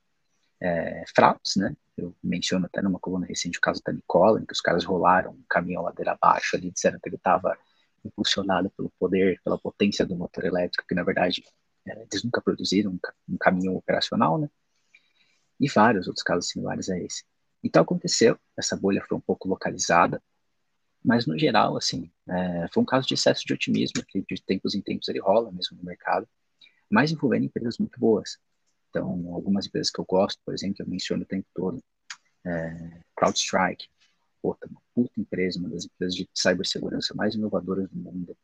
é, 0.61 1.05
fraudes, 1.15 1.57
né? 1.57 1.77
Eu 1.97 2.15
menciono 2.23 2.67
até 2.67 2.81
numa 2.81 2.99
coluna 2.99 3.27
recente 3.27 3.59
o 3.59 3.61
caso 3.61 3.83
da 3.85 3.93
Nicola, 3.93 4.41
em 4.41 4.47
que 4.47 4.53
os 4.53 4.61
caras 4.61 4.85
rolaram 4.85 5.33
um 5.33 5.43
caminhão 5.49 5.83
ladeira 5.83 6.13
abaixo 6.13 6.57
ali, 6.57 6.71
disseram 6.71 6.99
que 7.01 7.09
ele 7.09 7.17
estava 7.17 7.57
impulsionado 8.05 8.71
pelo 8.71 8.91
poder, 8.99 9.41
pela 9.43 9.59
potência 9.59 10.07
do 10.07 10.17
motor 10.17 10.45
elétrico, 10.45 10.87
que 10.87 10.95
na 10.95 11.03
verdade 11.03 11.45
é, 11.87 12.07
eles 12.11 12.23
nunca 12.23 12.41
produziram 12.41 12.93
um, 12.93 12.99
um 13.29 13.37
caminhão 13.37 13.75
operacional, 13.77 14.39
né? 14.39 14.49
E 15.61 15.69
vários 15.69 16.07
outros 16.07 16.23
casos 16.23 16.51
similares 16.51 16.89
a 16.89 16.99
esse. 16.99 17.25
Então 17.63 17.83
aconteceu, 17.83 18.39
essa 18.57 18.77
bolha 18.77 19.05
foi 19.09 19.19
um 19.19 19.21
pouco 19.21 19.49
localizada, 19.49 20.23
mas 21.05 21.27
no 21.27 21.39
geral, 21.39 21.77
assim, 21.77 22.11
é, 22.29 22.69
foi 22.73 22.83
um 22.83 22.87
caso 22.87 23.07
de 23.07 23.15
excesso 23.15 23.45
de 23.45 23.53
otimismo, 23.53 24.05
que 24.07 24.23
de 24.23 24.43
tempos 24.43 24.75
em 24.75 24.81
tempos 24.81 25.09
ele 25.09 25.21
rola 25.21 25.51
mesmo 25.51 25.77
no 25.77 25.85
mercado, 25.85 26.29
mas 26.91 27.11
envolvendo 27.13 27.45
empresas 27.45 27.79
muito 27.79 27.99
boas. 27.99 28.39
Então, 28.91 29.35
algumas 29.35 29.67
empresas 29.67 29.91
que 29.91 30.01
eu 30.01 30.05
gosto, 30.05 30.41
por 30.45 30.55
exemplo, 30.55 30.83
eu 30.83 30.89
menciono 30.89 31.23
o 31.23 31.27
tempo 31.27 31.47
todo, 31.55 31.83
é, 32.45 33.01
CrowdStrike, 33.17 33.89
outra, 34.43 34.69
tá 34.69 34.75
uma 34.75 34.83
puta 34.95 35.21
empresa, 35.21 35.59
uma 35.59 35.69
das 35.69 35.85
empresas 35.85 36.15
de 36.15 36.29
cibersegurança 36.35 37.15
mais 37.15 37.35
inovadoras 37.35 37.89
do 37.91 37.97
mundo, 37.97 38.37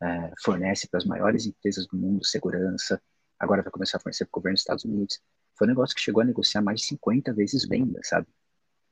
é, 0.00 0.32
fornece 0.42 0.88
para 0.88 0.98
as 0.98 1.04
maiores 1.04 1.46
empresas 1.46 1.86
do 1.86 1.96
mundo 1.96 2.24
segurança, 2.24 3.00
agora 3.38 3.62
vai 3.62 3.70
começar 3.70 3.98
a 3.98 4.00
fornecer 4.00 4.24
para 4.24 4.30
o 4.30 4.40
governo 4.40 4.54
dos 4.54 4.62
Estados 4.62 4.84
Unidos. 4.84 5.20
Foi 5.56 5.66
um 5.66 5.70
negócio 5.70 5.94
que 5.94 6.02
chegou 6.02 6.22
a 6.22 6.24
negociar 6.24 6.62
mais 6.62 6.80
de 6.80 6.86
50 6.86 7.32
vezes 7.32 7.66
venda, 7.66 8.00
sabe? 8.02 8.26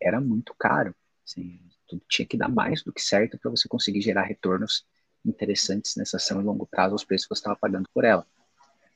Era 0.01 0.21
muito 0.21 0.55
caro, 0.59 0.95
assim, 1.27 1.61
tudo 1.87 2.03
tinha 2.09 2.27
que 2.27 2.37
dar 2.37 2.49
mais 2.49 2.83
do 2.83 2.93
que 2.93 3.03
certo 3.03 3.39
para 3.39 3.51
você 3.51 3.69
conseguir 3.69 4.01
gerar 4.01 4.23
retornos 4.23 4.87
interessantes 5.25 5.97
nessa 5.97 6.17
ação 6.17 6.41
em 6.41 6.45
longo 6.45 6.67
prazo 6.67 6.95
aos 6.95 7.05
preços 7.05 7.27
que 7.27 7.35
você 7.35 7.41
estava 7.41 7.57
pagando 7.57 7.89
por 7.93 8.05
ela. 8.05 8.27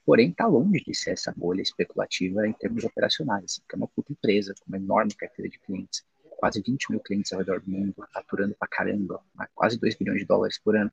Porém, 0.04 0.30
está 0.30 0.46
longe 0.46 0.84
de 0.84 0.94
ser 0.94 1.12
essa 1.12 1.32
bolha 1.34 1.62
especulativa 1.62 2.46
em 2.46 2.52
termos 2.52 2.84
operacionais, 2.84 3.58
porque 3.60 3.74
é 3.74 3.78
uma 3.78 3.88
puta 3.88 4.12
empresa 4.12 4.54
com 4.60 4.66
uma 4.68 4.76
enorme 4.76 5.14
carteira 5.14 5.50
de 5.50 5.58
clientes, 5.58 6.04
quase 6.36 6.60
20 6.60 6.90
mil 6.90 7.00
clientes 7.00 7.32
ao 7.32 7.38
redor 7.38 7.60
do 7.60 7.70
mundo, 7.70 7.94
faturando 8.12 8.54
pra 8.54 8.68
caramba, 8.68 9.22
quase 9.54 9.78
2 9.78 9.94
bilhões 9.94 10.20
de 10.20 10.26
dólares 10.26 10.58
por 10.58 10.76
ano. 10.76 10.92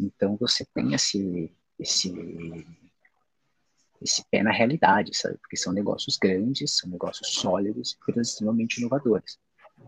Então, 0.00 0.36
você 0.36 0.64
tem 0.74 0.94
esse, 0.94 1.52
esse, 1.78 2.66
esse 4.02 4.24
pé 4.30 4.42
na 4.42 4.52
realidade, 4.52 5.16
sabe? 5.16 5.38
Porque 5.38 5.56
são 5.56 5.72
negócios 5.72 6.16
grandes, 6.16 6.76
são 6.76 6.90
negócios 6.90 7.34
sólidos, 7.34 7.96
empresas 8.00 8.30
extremamente 8.32 8.78
inovadoras. 8.78 9.38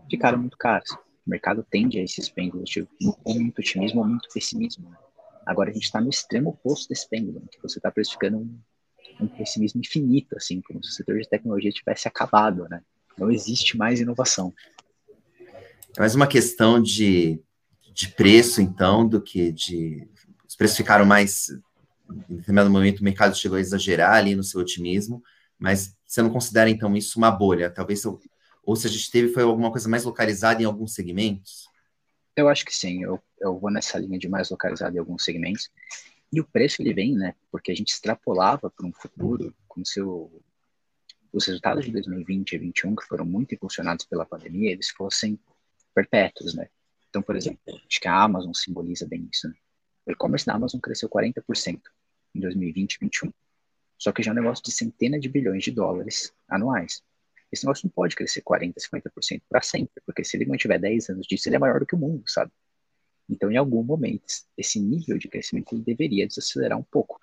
Ficaram 0.09 0.37
muito 0.37 0.57
caros. 0.57 0.89
O 0.91 1.29
mercado 1.29 1.65
tende 1.69 1.99
a 1.99 2.03
esses 2.03 2.29
pêndulos 2.29 2.69
de 2.69 2.87
ou 3.25 3.39
muito 3.39 3.59
otimismo 3.59 4.01
ou 4.01 4.07
muito 4.07 4.29
pessimismo. 4.33 4.89
Né? 4.89 4.97
Agora 5.51 5.69
a 5.69 5.73
gente 5.73 5.83
está 5.83 5.99
no 5.99 6.09
extremo 6.09 6.51
oposto 6.51 6.87
desse 6.87 7.07
pêndulo, 7.09 7.45
que 7.51 7.61
você 7.61 7.77
está 7.77 7.91
precificando 7.91 8.37
um, 8.37 8.59
um 9.19 9.27
pessimismo 9.27 9.81
infinito, 9.81 10.33
assim, 10.37 10.61
como 10.61 10.81
se 10.81 10.91
o 10.91 10.93
setor 10.93 11.19
de 11.19 11.27
tecnologia 11.27 11.69
tivesse 11.71 12.07
acabado, 12.07 12.69
né? 12.69 12.81
Não 13.17 13.29
existe 13.29 13.77
mais 13.77 13.99
inovação. 13.99 14.53
É 15.95 15.99
mais 15.99 16.15
uma 16.15 16.25
questão 16.25 16.81
de, 16.81 17.41
de 17.93 18.07
preço, 18.07 18.61
então, 18.61 19.05
do 19.05 19.21
que 19.21 19.51
de. 19.51 20.07
Os 20.47 20.55
preços 20.55 20.77
ficaram 20.77 21.05
mais. 21.05 21.49
Em 22.29 22.35
determinado 22.37 22.69
momento, 22.69 23.01
o 23.01 23.03
mercado 23.03 23.35
chegou 23.35 23.57
a 23.57 23.61
exagerar 23.61 24.13
ali 24.13 24.35
no 24.35 24.43
seu 24.43 24.61
otimismo, 24.61 25.21
mas 25.59 25.97
você 26.05 26.21
não 26.21 26.29
considera, 26.29 26.69
então, 26.69 26.95
isso 26.95 27.17
uma 27.17 27.29
bolha? 27.29 27.69
Talvez, 27.69 28.05
ou 28.05 28.75
se 28.77 28.87
a 28.87 28.89
gente 28.89 29.11
teve, 29.11 29.33
foi 29.33 29.43
alguma 29.43 29.69
coisa 29.69 29.89
mais 29.89 30.05
localizada 30.05 30.61
em 30.61 30.65
alguns 30.65 30.93
segmentos? 30.93 31.69
Eu 32.37 32.47
acho 32.47 32.63
que 32.65 32.73
sim, 32.73 33.03
eu, 33.03 33.21
eu 33.41 33.59
vou 33.59 33.71
nessa 33.71 33.97
linha 33.97 34.17
de 34.17 34.29
mais 34.29 34.49
localizado 34.49 34.95
em 34.95 34.99
alguns 34.99 35.25
segmentos. 35.25 35.69
E 36.31 36.39
o 36.39 36.45
preço 36.45 36.81
ele 36.81 36.93
vem, 36.93 37.15
né? 37.15 37.35
Porque 37.51 37.71
a 37.71 37.75
gente 37.75 37.89
extrapolava 37.89 38.69
para 38.69 38.85
um 38.85 38.93
futuro 38.93 39.53
como 39.67 39.85
se 39.85 40.01
o, 40.01 40.31
os 41.33 41.45
resultados 41.45 41.83
de 41.83 41.91
2020 41.91 42.53
e 42.53 42.57
2021, 42.57 42.95
que 42.95 43.05
foram 43.05 43.25
muito 43.25 43.53
impulsionados 43.53 44.05
pela 44.05 44.25
pandemia, 44.25 44.71
eles 44.71 44.89
fossem 44.89 45.39
perpétuos, 45.93 46.53
né? 46.53 46.69
Então, 47.09 47.21
por 47.21 47.35
exemplo, 47.35 47.59
acho 47.67 47.99
que 47.99 48.07
a 48.07 48.23
Amazon 48.23 48.53
simboliza 48.53 49.05
bem 49.05 49.27
isso, 49.31 49.47
né? 49.49 49.55
O 50.05 50.11
e-commerce 50.11 50.45
da 50.45 50.53
Amazon 50.53 50.79
cresceu 50.79 51.09
40% 51.09 51.81
em 52.33 52.39
2020 52.39 52.93
e 52.93 52.99
2021. 52.99 53.33
Só 53.97 54.11
que 54.11 54.23
já 54.23 54.31
é 54.31 54.33
um 54.33 54.37
negócio 54.37 54.63
de 54.63 54.71
centenas 54.71 55.21
de 55.21 55.29
bilhões 55.29 55.63
de 55.63 55.71
dólares 55.71 56.33
anuais. 56.47 57.03
Esse 57.51 57.65
negócio 57.65 57.85
não 57.85 57.91
pode 57.91 58.15
crescer 58.15 58.41
40%, 58.41 58.73
50% 58.79 59.41
para 59.49 59.61
sempre, 59.61 60.01
porque 60.05 60.23
se 60.23 60.37
ele 60.37 60.45
mantiver 60.45 60.79
10 60.79 61.09
anos 61.09 61.27
disso, 61.27 61.49
ele 61.49 61.57
é 61.57 61.59
maior 61.59 61.79
do 61.79 61.85
que 61.85 61.95
o 61.95 61.97
mundo, 61.97 62.23
sabe? 62.27 62.51
Então, 63.29 63.51
em 63.51 63.57
algum 63.57 63.83
momento, 63.83 64.25
esse 64.57 64.79
nível 64.79 65.17
de 65.17 65.27
crescimento 65.27 65.77
deveria 65.77 66.27
desacelerar 66.27 66.77
um 66.77 66.83
pouco. 66.83 67.19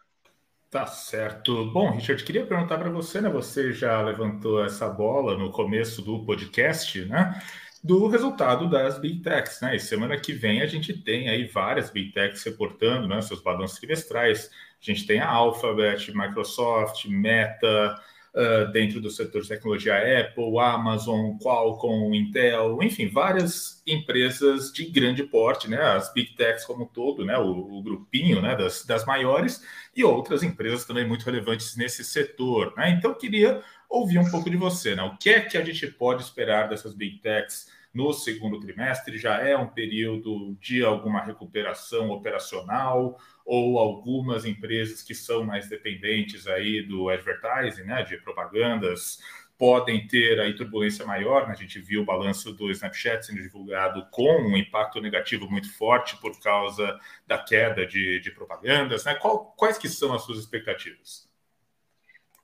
Tá 0.71 0.87
certo. 0.87 1.65
Bom, 1.71 1.93
Richard, 1.93 2.23
queria 2.25 2.47
perguntar 2.47 2.77
para 2.77 2.91
você, 2.91 3.23
né? 3.23 3.31
Você 3.31 3.73
já 3.73 4.03
levantou 4.03 4.63
essa 4.63 4.87
bola 4.87 5.37
no 5.37 5.51
começo 5.51 6.03
do 6.03 6.25
podcast, 6.27 7.05
né? 7.07 7.41
Do 7.83 8.07
resultado 8.09 8.69
das 8.69 8.99
Big 8.99 9.23
Techs, 9.23 9.63
né? 9.63 9.77
E 9.77 9.81
semana 9.81 10.19
que 10.19 10.33
vem 10.33 10.61
a 10.61 10.67
gente 10.67 10.93
tem 10.93 11.31
aí 11.31 11.47
várias 11.47 11.91
Big 11.91 12.13
Techs 12.13 12.43
reportando, 12.45 13.09
né? 13.09 13.23
Seus 13.23 13.41
balanços 13.41 13.79
trimestrais. 13.79 14.51
A 14.81 14.85
gente 14.85 15.07
tem 15.07 15.21
a 15.21 15.29
Alphabet, 15.29 16.15
Microsoft, 16.15 17.07
Meta, 17.07 17.99
uh, 18.35 18.71
dentro 18.73 19.01
do 19.01 19.11
setor 19.11 19.43
de 19.43 19.49
tecnologia 19.49 19.97
Apple, 20.21 20.59
Amazon, 20.59 21.37
Qualcomm, 21.39 22.15
Intel, 22.15 22.83
enfim, 22.83 23.09
várias 23.09 23.83
empresas 23.87 24.73
de 24.73 24.85
grande 24.87 25.23
porte, 25.23 25.69
né? 25.69 25.81
As 25.81 26.13
Big 26.13 26.35
Techs 26.35 26.65
como 26.65 26.85
um 26.85 26.87
todo, 26.87 27.25
né? 27.25 27.39
O, 27.39 27.79
o 27.79 27.83
grupinho 27.83 28.41
né? 28.41 28.57
das, 28.57 28.85
das 28.85 29.05
maiores 29.05 29.65
e 29.97 30.05
outras 30.05 30.43
empresas 30.43 30.85
também 30.85 31.07
muito 31.07 31.25
relevantes 31.25 31.77
nesse 31.77 32.05
setor, 32.05 32.75
né? 32.77 32.91
Então, 32.91 33.15
queria 33.15 33.63
ouvir 33.89 34.19
um 34.19 34.31
pouco 34.31 34.51
de 34.51 34.57
você, 34.57 34.95
né? 34.95 35.03
O 35.03 35.17
que 35.17 35.31
é 35.31 35.41
que 35.41 35.57
a 35.57 35.65
gente 35.65 35.87
pode 35.87 36.23
esperar 36.23 36.69
dessas 36.69 36.95
Big 36.95 37.19
Techs? 37.19 37.78
No 37.93 38.13
segundo 38.13 38.61
trimestre 38.61 39.19
já 39.19 39.39
é 39.41 39.57
um 39.57 39.69
período 39.69 40.57
de 40.61 40.85
alguma 40.85 41.21
recuperação 41.23 42.11
operacional 42.11 43.19
ou 43.45 43.79
algumas 43.79 44.45
empresas 44.45 45.03
que 45.03 45.15
são 45.15 45.43
mais 45.43 45.69
dependentes 45.69 46.47
aí 46.47 46.83
do 46.83 47.09
advertising, 47.09 47.85
né, 47.85 48.03
de 48.03 48.19
propagandas, 48.19 49.19
podem 49.59 50.07
ter 50.07 50.39
aí 50.39 50.55
turbulência 50.55 51.05
maior. 51.05 51.47
Né? 51.47 51.53
A 51.53 51.57
gente 51.57 51.81
viu 51.81 52.03
o 52.03 52.05
balanço 52.05 52.53
do 52.53 52.71
Snapchat 52.71 53.27
sendo 53.27 53.43
divulgado 53.43 54.07
com 54.11 54.41
um 54.43 54.57
impacto 54.57 55.01
negativo 55.01 55.51
muito 55.51 55.71
forte 55.77 56.17
por 56.19 56.39
causa 56.41 56.99
da 57.27 57.37
queda 57.37 57.85
de, 57.85 58.21
de 58.21 58.31
propagandas. 58.31 59.05
Né? 59.05 59.17
Qual, 59.17 59.53
quais 59.57 59.77
que 59.77 59.89
são 59.89 60.15
as 60.15 60.23
suas 60.23 60.39
expectativas? 60.39 61.28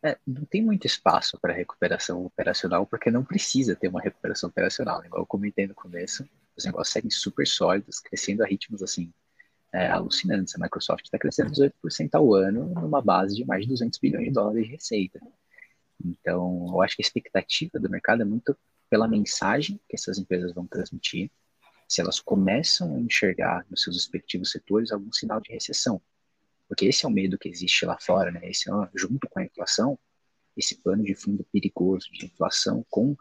É, 0.05 0.19
não 0.27 0.45
tem 0.45 0.63
muito 0.63 0.87
espaço 0.87 1.39
para 1.41 1.55
recuperação 1.55 2.27
operacional, 2.27 2.87
porque 2.87 3.11
não 3.11 3.25
precisa 3.25 3.75
ter 3.75 3.89
uma 3.89 4.03
recuperação 4.03 4.51
operacional. 4.51 5.03
Igual 5.03 5.23
eu 5.23 5.27
comentei 5.27 5.67
no 5.67 5.75
começo, 5.75 6.29
os 6.55 6.67
negócios 6.67 6.93
seguem 6.93 7.11
super 7.11 7.47
sólidos, 7.47 8.01
crescendo 8.01 8.45
a 8.45 8.47
ritmos 8.47 8.83
assim 8.83 9.11
é, 9.73 9.89
alucinantes. 9.89 10.55
A 10.55 10.59
Microsoft 10.59 11.07
está 11.07 11.19
crescendo 11.19 11.51
18% 11.53 12.11
ao 12.13 12.35
ano 12.35 12.67
numa 12.67 13.01
base 13.01 13.35
de 13.35 13.47
mais 13.47 13.63
de 13.63 13.69
200 13.71 13.99
bilhões 13.99 14.27
de 14.27 14.31
dólares 14.31 14.67
de 14.67 14.73
receita. 14.73 15.19
Então, 16.05 16.67
eu 16.69 16.83
acho 16.83 16.97
que 16.97 17.03
a 17.03 17.07
expectativa 17.07 17.79
do 17.81 17.89
mercado 17.89 18.21
é 18.21 18.27
muito 18.27 18.55
pela 18.91 19.09
mensagem 19.09 19.81
que 19.89 19.97
essas 19.97 20.19
empresas 20.19 20.53
vão 20.53 20.67
transmitir, 20.67 21.31
se 21.89 22.03
elas 22.03 22.21
começam 22.21 22.95
a 22.95 23.01
enxergar 23.01 23.65
nos 23.71 23.83
seus 23.83 23.97
respectivos 23.97 24.51
setores 24.51 24.93
algum 24.93 25.11
sinal 25.13 25.41
de 25.41 25.51
recessão. 25.51 26.01
Porque 26.68 26.87
esse 26.87 27.04
é 27.04 27.09
o 27.09 27.12
medo 27.12 27.38
que 27.38 27.49
existe 27.49 27.85
lá 27.85 27.99
fora, 28.00 28.30
né? 28.30 28.40
Esse, 28.49 28.71
junto 28.94 29.28
com 29.28 29.38
a 29.38 29.44
inflação, 29.44 29.99
esse 30.56 30.76
plano 30.76 31.02
de 31.02 31.14
fundo 31.14 31.44
perigoso 31.52 32.11
de 32.12 32.26
inflação 32.26 32.85
com 32.88 33.16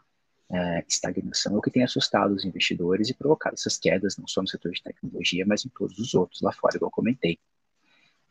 é, 0.50 0.84
estagnação 0.86 1.54
é 1.54 1.58
o 1.58 1.60
que 1.60 1.70
tem 1.70 1.82
assustado 1.82 2.32
os 2.32 2.44
investidores 2.44 3.08
e 3.08 3.14
provocado 3.14 3.54
essas 3.54 3.76
quedas, 3.78 4.16
não 4.16 4.26
só 4.26 4.40
no 4.40 4.48
setor 4.48 4.72
de 4.72 4.82
tecnologia, 4.82 5.44
mas 5.46 5.64
em 5.64 5.68
todos 5.68 5.98
os 5.98 6.14
outros 6.14 6.40
lá 6.42 6.52
fora, 6.52 6.76
igual 6.76 6.88
eu 6.88 6.92
comentei. 6.92 7.38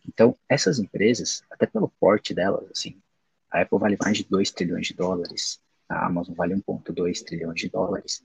Então, 0.08 0.38
essas 0.50 0.80
empresas, 0.80 1.44
até 1.50 1.66
pelo 1.66 1.90
porte 2.00 2.34
delas, 2.34 2.70
assim, 2.72 3.02
a 3.50 3.62
Apple 3.62 3.80
vale 3.80 3.98
mais 4.00 4.18
de 4.18 4.24
2 4.26 4.52
trilhões 4.52 4.88
de 4.88 4.94
dólares, 4.94 5.62
a 5.88 6.06
Amazon 6.06 6.36
vale 6.36 6.56
1,2 6.56 7.24
trilhões 7.24 7.60
de 7.60 7.70
dólares, 7.70 8.24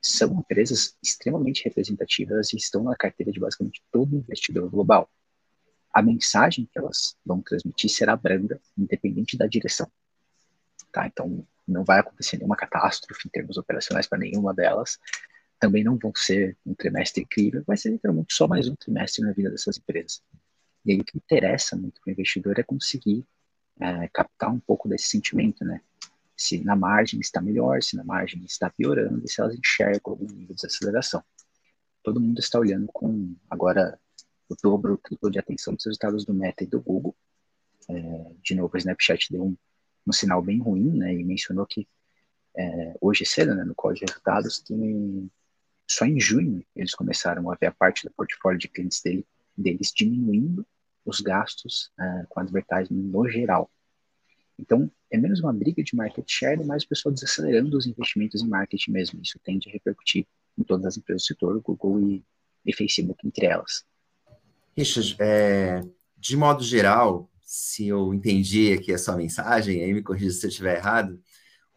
são 0.00 0.40
empresas 0.40 0.96
extremamente 1.02 1.62
representativas 1.64 2.52
e 2.52 2.56
estão 2.56 2.82
na 2.82 2.96
carteira 2.96 3.30
de 3.30 3.38
basicamente 3.38 3.82
todo 3.92 4.16
investidor 4.16 4.68
global. 4.70 5.10
A 5.92 6.02
mensagem 6.02 6.68
que 6.70 6.78
elas 6.78 7.16
vão 7.24 7.42
transmitir 7.42 7.90
será 7.90 8.14
branda, 8.16 8.60
independente 8.78 9.36
da 9.36 9.46
direção. 9.46 9.90
Tá? 10.92 11.06
Então, 11.06 11.46
não 11.66 11.84
vai 11.84 12.00
acontecer 12.00 12.36
nenhuma 12.36 12.56
catástrofe 12.56 13.28
em 13.28 13.30
termos 13.30 13.56
operacionais 13.56 14.06
para 14.06 14.18
nenhuma 14.18 14.54
delas. 14.54 14.98
Também 15.58 15.84
não 15.84 15.96
vão 15.96 16.12
ser 16.14 16.56
um 16.64 16.74
trimestre 16.74 17.22
incrível, 17.22 17.62
vai 17.66 17.76
ser 17.76 17.90
literalmente 17.90 18.34
só 18.34 18.48
mais 18.48 18.68
um 18.68 18.74
trimestre 18.74 19.22
na 19.22 19.32
vida 19.32 19.50
dessas 19.50 19.78
empresas. 19.78 20.22
E 20.84 20.92
aí 20.92 21.00
o 21.00 21.04
que 21.04 21.16
interessa 21.16 21.76
muito 21.76 22.00
para 22.00 22.10
o 22.10 22.12
investidor 22.12 22.58
é 22.58 22.62
conseguir 22.62 23.24
é, 23.78 24.08
captar 24.08 24.50
um 24.50 24.60
pouco 24.60 24.88
desse 24.88 25.08
sentimento, 25.08 25.64
né? 25.64 25.80
Se 26.36 26.62
na 26.64 26.74
margem 26.74 27.20
está 27.20 27.40
melhor, 27.40 27.82
se 27.82 27.96
na 27.96 28.04
margem 28.04 28.42
está 28.44 28.70
piorando, 28.70 29.22
e 29.24 29.28
se 29.28 29.40
elas 29.40 29.54
enxergam 29.54 30.12
algum 30.12 30.26
nível 30.26 30.54
de 30.54 30.66
aceleração. 30.66 31.22
Todo 32.02 32.20
mundo 32.20 32.38
está 32.38 32.58
olhando 32.58 32.88
com 32.92 33.36
agora 33.48 34.00
o 34.52 34.56
dobro, 34.62 34.94
o 34.94 34.98
triplo 34.98 35.30
de 35.30 35.38
atenção 35.38 35.74
dos 35.74 35.84
resultados 35.84 36.24
do 36.24 36.34
Meta 36.34 36.64
e 36.64 36.66
do 36.66 36.80
Google. 36.80 37.16
É, 37.88 38.32
de 38.42 38.54
novo, 38.54 38.74
o 38.74 38.78
Snapchat 38.78 39.32
deu 39.32 39.44
um 39.44 39.56
um 40.06 40.12
sinal 40.12 40.42
bem 40.42 40.58
ruim, 40.58 40.98
né? 40.98 41.14
E 41.14 41.24
mencionou 41.24 41.66
que 41.66 41.88
é, 42.56 42.94
hoje 43.00 43.24
cedo, 43.24 43.54
né, 43.54 43.64
no 43.64 43.74
código 43.74 44.06
de 44.06 44.12
resultados, 44.12 44.58
que 44.58 44.74
só 45.86 46.04
em 46.04 46.20
junho 46.20 46.64
eles 46.74 46.94
começaram 46.94 47.50
a 47.50 47.54
ver 47.54 47.66
a 47.66 47.72
parte 47.72 48.04
do 48.04 48.12
portfólio 48.12 48.58
de 48.58 48.68
clientes 48.68 49.00
dele, 49.00 49.26
deles 49.56 49.92
diminuindo 49.94 50.66
os 51.04 51.20
gastos 51.20 51.90
é, 51.98 52.26
com 52.28 52.40
advertising 52.40 52.94
no 52.94 53.28
geral. 53.28 53.70
Então, 54.58 54.90
é 55.10 55.16
menos 55.16 55.40
uma 55.40 55.52
briga 55.52 55.82
de 55.82 55.96
market 55.96 56.28
share, 56.28 56.62
mais 56.64 56.82
o 56.82 56.88
pessoal 56.88 57.14
desacelerando 57.14 57.76
os 57.76 57.86
investimentos 57.86 58.42
em 58.42 58.48
marketing 58.48 58.90
mesmo. 58.90 59.22
Isso 59.22 59.38
tende 59.42 59.68
a 59.68 59.72
repercutir 59.72 60.26
em 60.58 60.62
todas 60.62 60.86
as 60.86 60.98
empresas 60.98 61.22
do 61.22 61.26
setor, 61.26 61.60
Google 61.62 62.00
e, 62.00 62.24
e 62.66 62.72
Facebook 62.74 63.26
entre 63.26 63.46
elas. 63.46 63.84
Richard, 64.80 65.14
é, 65.18 65.82
de 66.16 66.36
modo 66.38 66.64
geral, 66.64 67.30
se 67.42 67.86
eu 67.86 68.14
entendi 68.14 68.72
aqui 68.72 68.94
a 68.94 68.98
sua 68.98 69.14
mensagem, 69.14 69.82
aí 69.82 69.92
me 69.92 70.02
corrija 70.02 70.30
se 70.30 70.46
eu 70.46 70.48
estiver 70.48 70.78
errado, 70.78 71.20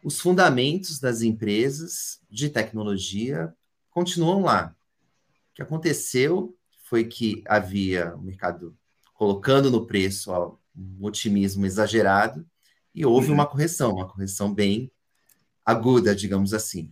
os 0.02 0.18
fundamentos 0.18 0.98
das 0.98 1.20
empresas 1.20 2.18
de 2.30 2.48
tecnologia 2.48 3.54
continuam 3.90 4.42
lá. 4.42 4.74
O 5.50 5.54
que 5.54 5.62
aconteceu 5.62 6.56
foi 6.84 7.04
que 7.04 7.42
havia 7.46 8.14
o 8.14 8.22
mercado 8.22 8.74
colocando 9.12 9.70
no 9.70 9.86
preço 9.86 10.30
ó, 10.30 10.56
um 10.74 11.04
otimismo 11.04 11.66
exagerado 11.66 12.46
e 12.94 13.04
houve 13.04 13.28
uhum. 13.28 13.34
uma 13.34 13.46
correção, 13.46 13.92
uma 13.92 14.08
correção 14.08 14.52
bem 14.52 14.90
aguda, 15.62 16.14
digamos 16.14 16.54
assim. 16.54 16.88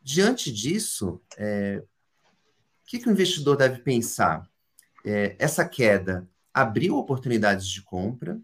Diante 0.00 0.52
disso, 0.52 1.20
é, 1.36 1.82
o 1.82 2.86
que, 2.86 3.00
que 3.00 3.08
o 3.08 3.12
investidor 3.12 3.56
deve 3.56 3.80
pensar? 3.80 4.48
É, 5.06 5.36
essa 5.38 5.66
queda 5.66 6.28
abriu 6.52 6.96
oportunidades 6.96 7.68
de 7.68 7.80
compra 7.82 8.40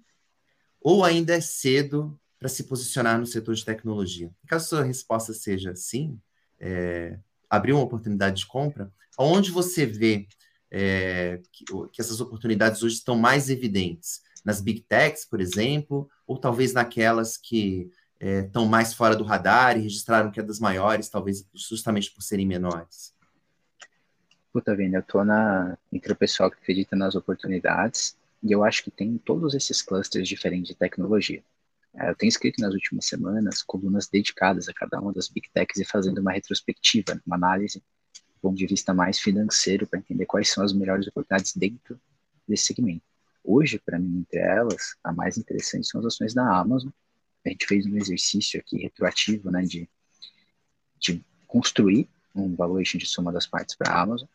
ou 0.81 1.05
ainda 1.05 1.35
é 1.35 1.41
cedo 1.41 2.19
para 2.39 2.49
se 2.49 2.65
posicionar 2.65 3.19
no 3.19 3.27
setor 3.27 3.55
de 3.55 3.65
tecnologia? 3.65 4.31
Caso 4.47 4.69
sua 4.69 4.83
resposta 4.83 5.33
seja 5.33 5.75
sim, 5.75 6.21
é, 6.59 7.19
abriu 7.51 7.77
uma 7.77 7.85
oportunidade 7.85 8.39
de 8.39 8.47
compra, 8.47 8.93
onde 9.19 9.51
você 9.51 9.85
vê 9.85 10.27
é, 10.71 11.41
que, 11.53 11.65
que, 11.93 12.01
essas 12.01 12.21
oportunidades 12.21 12.83
hoje 12.83 12.95
estão 12.95 13.19
mais 13.19 13.51
evidentes? 13.51 14.23
nas 14.45 14.61
big 14.61 14.81
techs, 14.83 15.25
por 15.25 15.41
exemplo, 15.41 16.09
ou 16.27 16.39
talvez 16.39 16.73
naquelas 16.73 17.37
que 17.37 17.91
estão 18.21 18.65
é, 18.65 18.69
mais 18.69 18.95
fora 18.95 19.17
do 19.17 19.25
radar 19.25 19.77
e 19.77 19.83
registraram 19.83 20.31
quedas 20.31 20.59
maiores, 20.59 21.09
talvez 21.09 21.47
justamente 21.55 22.13
por 22.13 22.23
serem 22.23 22.47
menores? 22.47 23.12
Puta, 24.53 24.77
Vini, 24.77 24.95
eu 24.95 25.03
tô 25.03 25.25
na, 25.25 25.79
entre 25.91 26.13
o 26.13 26.17
pessoal 26.17 26.51
que 26.51 26.59
acredita 26.59 26.95
nas 26.95 27.15
oportunidades 27.15 28.15
e 28.43 28.53
eu 28.53 28.63
acho 28.63 28.85
que 28.85 28.91
tem 28.91 29.17
todos 29.17 29.55
esses 29.55 29.81
clusters 29.81 30.29
diferentes 30.29 30.69
de 30.69 30.75
tecnologia. 30.75 31.43
É, 31.95 32.11
eu 32.11 32.15
tenho 32.15 32.29
escrito 32.29 32.61
nas 32.61 32.75
últimas 32.75 33.07
semanas 33.07 33.63
colunas 33.63 34.09
dedicadas 34.09 34.69
a 34.69 34.75
cada 34.75 35.01
uma 35.01 35.11
das 35.11 35.29
big 35.29 35.49
techs 35.55 35.81
e 35.81 35.87
fazendo 35.87 36.21
uma 36.21 36.33
retrospectiva, 36.33 37.19
uma 37.27 37.37
análise 37.37 37.79
do 37.79 38.41
ponto 38.43 38.57
de 38.59 38.67
vista 38.67 38.93
mais 38.93 39.19
financeiro 39.19 39.87
para 39.87 40.01
entender 40.01 40.27
quais 40.27 40.51
são 40.51 40.63
as 40.63 40.75
melhores 40.75 41.07
oportunidades 41.07 41.57
dentro 41.57 41.99
desse 42.47 42.65
segmento. 42.65 43.05
Hoje, 43.43 43.79
para 43.79 43.99
mim, 43.99 44.19
entre 44.19 44.39
elas, 44.39 44.97
a 45.03 45.15
mais 45.15 45.39
interessante 45.39 45.87
são 45.87 46.01
as 46.01 46.07
ações 46.09 46.35
da 46.35 46.47
Amazon. 46.59 46.91
A 47.47 47.49
gente 47.49 47.67
fez 47.67 47.87
um 47.87 47.97
exercício 47.97 48.61
aqui 48.61 48.77
retroativo, 48.83 49.51
né, 49.51 49.63
de, 49.63 49.89
de 50.99 51.25
construir 51.47 52.07
um 52.35 52.55
valuation 52.55 52.99
de 52.99 53.07
soma 53.07 53.33
das 53.33 53.47
partes 53.47 53.75
para 53.75 53.91
a 53.91 54.03
Amazon 54.03 54.29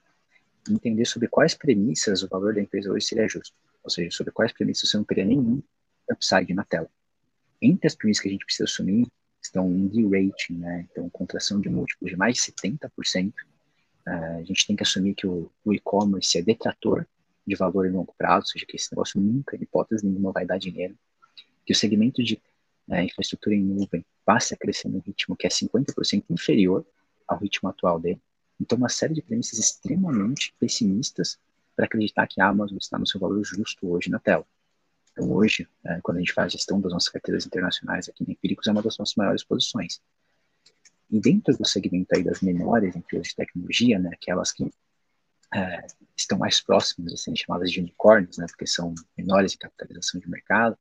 entender 0.69 1.05
sobre 1.05 1.27
quais 1.27 1.53
premissas 1.53 2.23
o 2.23 2.27
valor 2.27 2.53
da 2.53 2.61
empresa 2.61 2.91
hoje 2.91 3.05
seria 3.05 3.27
justo. 3.27 3.55
Ou 3.83 3.89
seja, 3.89 4.11
sobre 4.11 4.31
quais 4.31 4.51
premissas 4.51 4.89
você 4.89 4.97
não 4.97 5.03
teria 5.03 5.25
nenhum 5.25 5.61
upside 6.09 6.53
na 6.53 6.63
tela. 6.63 6.89
Entre 7.61 7.87
as 7.87 7.95
premissas 7.95 8.21
que 8.21 8.29
a 8.29 8.31
gente 8.31 8.45
precisa 8.45 8.65
assumir 8.65 9.07
estão 9.41 9.67
um 9.67 9.87
de-rating, 9.87 10.53
né? 10.53 10.87
então 10.91 11.09
contração 11.09 11.59
de 11.59 11.69
múltiplos 11.69 12.11
de 12.11 12.17
mais 12.17 12.35
de 12.35 12.41
70%. 12.41 13.29
Uh, 13.29 14.09
eh, 14.09 14.39
a 14.39 14.43
gente 14.43 14.65
tem 14.65 14.75
que 14.75 14.83
assumir 14.83 15.15
que 15.15 15.27
o, 15.27 15.51
o 15.63 15.73
e-commerce 15.73 16.37
é 16.37 16.41
detrator 16.41 17.05
de 17.45 17.55
valor 17.55 17.85
em 17.85 17.91
longo 17.91 18.13
prazo, 18.17 18.47
ou 18.47 18.51
seja, 18.51 18.65
que 18.65 18.75
esse 18.75 18.91
negócio 18.91 19.19
nunca, 19.19 19.55
em 19.55 19.61
hipótese 19.61 20.05
nenhuma, 20.05 20.31
vai 20.31 20.45
dar 20.45 20.57
dinheiro. 20.57 20.95
Que 21.65 21.73
o 21.73 21.75
segmento 21.75 22.23
de 22.23 22.41
uh, 22.87 22.95
infraestrutura 22.95 23.55
em 23.55 23.63
nuvem 23.63 24.05
passe 24.25 24.53
a 24.53 24.57
crescer 24.57 24.89
num 24.89 24.99
ritmo 24.99 25.35
que 25.35 25.47
é 25.47 25.49
50% 25.49 26.25
inferior 26.29 26.85
ao 27.27 27.37
ritmo 27.37 27.69
atual 27.69 27.99
dele. 27.99 28.21
Então, 28.59 28.77
uma 28.77 28.89
série 28.89 29.13
de 29.13 29.21
premissas 29.21 29.59
extremamente 29.59 30.53
pessimistas 30.59 31.37
para 31.75 31.85
acreditar 31.85 32.27
que 32.27 32.41
a 32.41 32.47
Amazon 32.47 32.77
está 32.77 32.97
no 32.97 33.05
seu 33.05 33.19
valor 33.19 33.43
justo 33.43 33.87
hoje 33.87 34.09
na 34.09 34.19
tela. 34.19 34.45
Então, 35.11 35.31
hoje, 35.31 35.67
é, 35.85 35.99
quando 36.01 36.17
a 36.17 36.19
gente 36.19 36.33
faz 36.33 36.47
a 36.47 36.57
gestão 36.57 36.81
das 36.81 36.91
nossas 36.91 37.09
carteiras 37.09 37.45
internacionais 37.45 38.09
aqui 38.09 38.25
na 38.25 38.33
Empíricos, 38.33 38.67
é 38.67 38.71
uma 38.71 38.81
das 38.81 38.97
nossas 38.97 39.15
maiores 39.15 39.43
posições. 39.43 40.01
E 41.09 41.19
dentro 41.19 41.55
do 41.55 41.65
segmento 41.65 42.15
aí 42.15 42.23
das 42.23 42.41
menores 42.41 42.95
empresas 42.95 43.29
de 43.29 43.35
tecnologia, 43.35 43.99
né, 43.99 44.09
aquelas 44.13 44.51
que 44.51 44.69
é, 45.53 45.87
estão 46.15 46.37
mais 46.37 46.59
próximas 46.59 47.13
de 47.13 47.19
serem 47.19 47.37
chamadas 47.37 47.71
de 47.71 47.79
unicórnios, 47.79 48.37
né, 48.37 48.45
porque 48.47 48.67
são 48.67 48.93
menores 49.17 49.53
em 49.53 49.57
capitalização 49.57 50.19
de 50.19 50.29
mercado, 50.29 50.77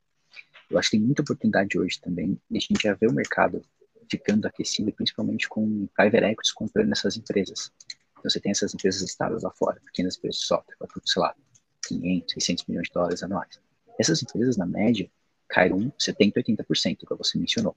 eu 0.68 0.78
acho 0.78 0.90
que 0.90 0.97
tem 0.97 1.06
muita 1.06 1.23
oportunidade 1.23 1.78
hoje 1.78 2.00
também 2.00 2.40
de 2.50 2.56
a 2.56 2.61
gente 2.61 2.83
já 2.83 2.95
ver 2.95 3.09
o 3.09 3.12
mercado 3.12 3.62
ficando 4.11 4.47
aquecido, 4.47 4.93
principalmente 4.93 5.49
com 5.49 5.87
private 5.95 6.25
equities 6.25 6.53
comprando 6.53 6.93
essas 6.93 7.17
empresas. 7.17 7.73
Então, 8.13 8.31
você 8.31 8.41
tem 8.41 8.51
essas 8.51 8.75
empresas 8.75 9.03
listadas 9.03 9.43
lá 9.43 9.51
fora, 9.51 9.81
pequenas 9.85 10.17
empresas 10.17 10.41
de 10.41 10.47
software, 10.47 10.77
para 10.77 10.89
tudo, 10.89 11.09
sei 11.09 11.23
lá, 11.23 11.35
500, 11.87 12.33
600 12.35 12.65
milhões 12.67 12.89
de 12.89 12.95
dólares 12.95 13.23
anuais. 13.23 13.61
Essas 13.99 14.23
empresas, 14.23 14.57
na 14.57 14.67
média, 14.67 15.11
caíram 15.49 15.93
70%, 15.99 16.35
80%, 16.35 16.97
que 17.07 17.15
você 17.15 17.39
mencionou. 17.39 17.75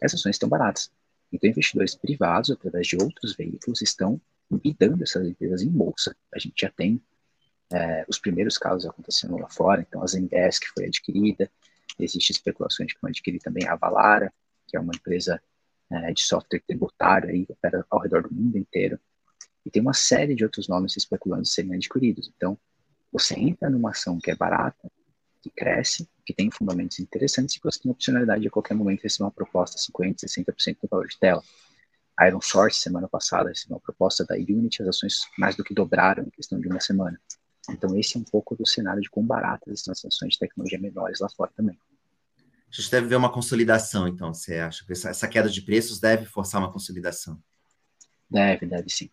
Essas 0.00 0.20
ações 0.20 0.36
estão 0.36 0.48
baratas. 0.48 0.90
Então, 1.32 1.48
investidores 1.48 1.94
privados, 1.94 2.50
através 2.50 2.86
de 2.86 2.96
outros 2.96 3.34
veículos, 3.34 3.82
estão 3.82 4.20
bidando 4.50 5.02
essas 5.02 5.26
empresas 5.26 5.62
em 5.62 5.68
bolsa. 5.68 6.16
A 6.34 6.38
gente 6.38 6.60
já 6.60 6.70
tem 6.70 7.00
é, 7.72 8.04
os 8.08 8.18
primeiros 8.18 8.58
casos 8.58 8.86
acontecendo 8.86 9.38
lá 9.38 9.48
fora, 9.48 9.80
então 9.80 10.02
a 10.02 10.06
Zendesk 10.06 10.64
foi 10.74 10.86
adquirida, 10.86 11.50
existe 11.98 12.32
especulações 12.32 12.88
de 12.88 12.94
que 12.94 13.00
vão 13.00 13.10
adquirir 13.10 13.40
também 13.40 13.66
a 13.66 13.76
Valara, 13.76 14.32
que 14.66 14.76
é 14.76 14.80
uma 14.80 14.92
empresa 14.94 15.40
é, 15.90 16.12
de 16.12 16.22
software 16.22 16.62
tributário 16.66 17.30
aí, 17.30 17.44
que 17.44 17.52
opera 17.52 17.84
ao 17.90 18.00
redor 18.00 18.22
do 18.22 18.34
mundo 18.34 18.56
inteiro. 18.56 18.98
E 19.64 19.70
tem 19.70 19.82
uma 19.82 19.94
série 19.94 20.34
de 20.34 20.44
outros 20.44 20.68
nomes 20.68 20.96
especulando 20.96 21.46
serem 21.46 21.74
adquiridos. 21.74 22.32
Então, 22.36 22.58
você 23.12 23.34
entra 23.34 23.68
numa 23.68 23.90
ação 23.90 24.18
que 24.18 24.30
é 24.30 24.34
barata, 24.34 24.90
que 25.42 25.50
cresce, 25.50 26.08
que 26.24 26.32
tem 26.32 26.50
fundamentos 26.50 27.00
interessantes 27.00 27.56
e 27.56 27.60
você 27.62 27.80
tem 27.80 27.90
a 27.90 27.92
opcionalidade 27.92 28.42
de 28.42 28.48
a 28.48 28.50
qualquer 28.50 28.74
momento 28.74 29.02
receber 29.02 29.24
uma 29.24 29.30
proposta 29.30 29.78
50%, 29.78 30.16
60% 30.24 30.76
do 30.82 30.88
valor 30.88 31.08
de 31.08 31.18
tela. 31.18 31.42
A 32.16 32.28
Iron 32.28 32.40
Source, 32.40 32.80
semana 32.80 33.08
passada, 33.08 33.48
recebeu 33.48 33.76
uma 33.76 33.80
proposta 33.80 34.24
da 34.24 34.34
Unity, 34.34 34.82
as 34.82 34.88
ações 34.88 35.20
mais 35.38 35.56
do 35.56 35.64
que 35.64 35.74
dobraram 35.74 36.22
em 36.24 36.30
questão 36.30 36.60
de 36.60 36.68
uma 36.68 36.80
semana. 36.80 37.18
Então, 37.70 37.98
esse 37.98 38.16
é 38.16 38.20
um 38.20 38.24
pouco 38.24 38.54
do 38.54 38.66
cenário 38.66 39.00
de 39.00 39.08
quão 39.08 39.24
baratas 39.24 39.78
estão 39.78 39.92
as 39.92 40.04
ações 40.04 40.34
de 40.34 40.38
tecnologia 40.38 40.78
menores 40.78 41.20
lá 41.20 41.28
fora 41.30 41.50
também. 41.56 41.78
A 42.70 42.80
gente 42.80 42.90
deve 42.90 43.08
ver 43.08 43.16
uma 43.16 43.32
consolidação, 43.32 44.06
então, 44.06 44.32
você 44.32 44.58
acha? 44.58 44.84
Essa 44.88 45.26
queda 45.26 45.48
de 45.48 45.60
preços 45.60 45.98
deve 45.98 46.24
forçar 46.24 46.60
uma 46.60 46.72
consolidação? 46.72 47.38
Deve, 48.30 48.64
deve 48.66 48.88
sim. 48.88 49.10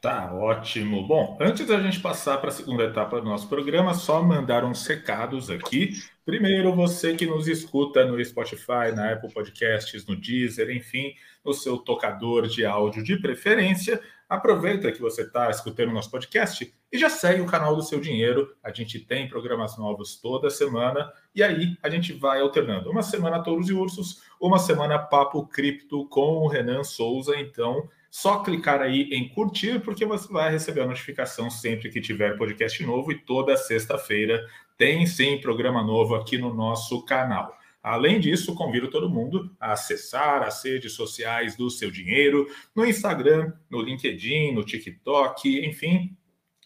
Tá 0.00 0.34
ótimo. 0.34 1.06
Bom, 1.06 1.38
antes 1.40 1.64
da 1.64 1.80
gente 1.80 2.00
passar 2.00 2.38
para 2.38 2.48
a 2.48 2.52
segunda 2.52 2.82
etapa 2.82 3.20
do 3.20 3.24
nosso 3.24 3.48
programa, 3.48 3.94
só 3.94 4.20
mandar 4.20 4.64
uns 4.64 4.84
recados 4.84 5.48
aqui. 5.48 5.92
Primeiro, 6.24 6.74
você 6.74 7.14
que 7.14 7.24
nos 7.24 7.46
escuta 7.46 8.04
no 8.04 8.24
Spotify, 8.24 8.90
na 8.94 9.12
Apple 9.12 9.32
Podcasts, 9.32 10.04
no 10.04 10.16
Deezer, 10.16 10.70
enfim, 10.70 11.14
no 11.44 11.52
seu 11.52 11.78
tocador 11.78 12.48
de 12.48 12.64
áudio 12.64 13.02
de 13.04 13.16
preferência, 13.16 14.00
aproveita 14.32 14.90
que 14.90 15.00
você 15.00 15.22
está 15.22 15.50
escutando 15.50 15.90
o 15.90 15.92
nosso 15.92 16.10
podcast 16.10 16.72
e 16.90 16.98
já 16.98 17.10
segue 17.10 17.42
o 17.42 17.46
canal 17.46 17.76
do 17.76 17.82
Seu 17.82 18.00
Dinheiro. 18.00 18.56
A 18.62 18.72
gente 18.72 18.98
tem 18.98 19.28
programas 19.28 19.76
novos 19.76 20.16
toda 20.16 20.48
semana 20.48 21.12
e 21.34 21.42
aí 21.42 21.76
a 21.82 21.90
gente 21.90 22.14
vai 22.14 22.40
alternando. 22.40 22.90
Uma 22.90 23.02
semana 23.02 23.42
Touros 23.42 23.68
e 23.68 23.74
Ursos, 23.74 24.22
uma 24.40 24.58
semana 24.58 24.98
Papo 24.98 25.46
Cripto 25.46 26.08
com 26.08 26.38
o 26.38 26.48
Renan 26.48 26.82
Souza. 26.82 27.36
Então, 27.36 27.86
só 28.10 28.42
clicar 28.42 28.80
aí 28.80 29.10
em 29.12 29.28
curtir, 29.28 29.80
porque 29.80 30.06
você 30.06 30.32
vai 30.32 30.50
receber 30.50 30.80
a 30.80 30.86
notificação 30.86 31.50
sempre 31.50 31.90
que 31.90 32.00
tiver 32.00 32.38
podcast 32.38 32.82
novo 32.86 33.12
e 33.12 33.18
toda 33.18 33.54
sexta-feira 33.54 34.46
tem 34.78 35.04
sim 35.04 35.38
programa 35.42 35.82
novo 35.82 36.14
aqui 36.14 36.38
no 36.38 36.54
nosso 36.54 37.04
canal. 37.04 37.54
Além 37.82 38.20
disso, 38.20 38.54
convido 38.54 38.88
todo 38.88 39.10
mundo 39.10 39.54
a 39.58 39.72
acessar 39.72 40.42
as 40.42 40.64
redes 40.64 40.92
sociais 40.92 41.56
do 41.56 41.68
Seu 41.68 41.90
Dinheiro, 41.90 42.46
no 42.74 42.84
Instagram, 42.86 43.52
no 43.68 43.82
LinkedIn, 43.82 44.52
no 44.52 44.64
TikTok, 44.64 45.66
enfim, 45.66 46.16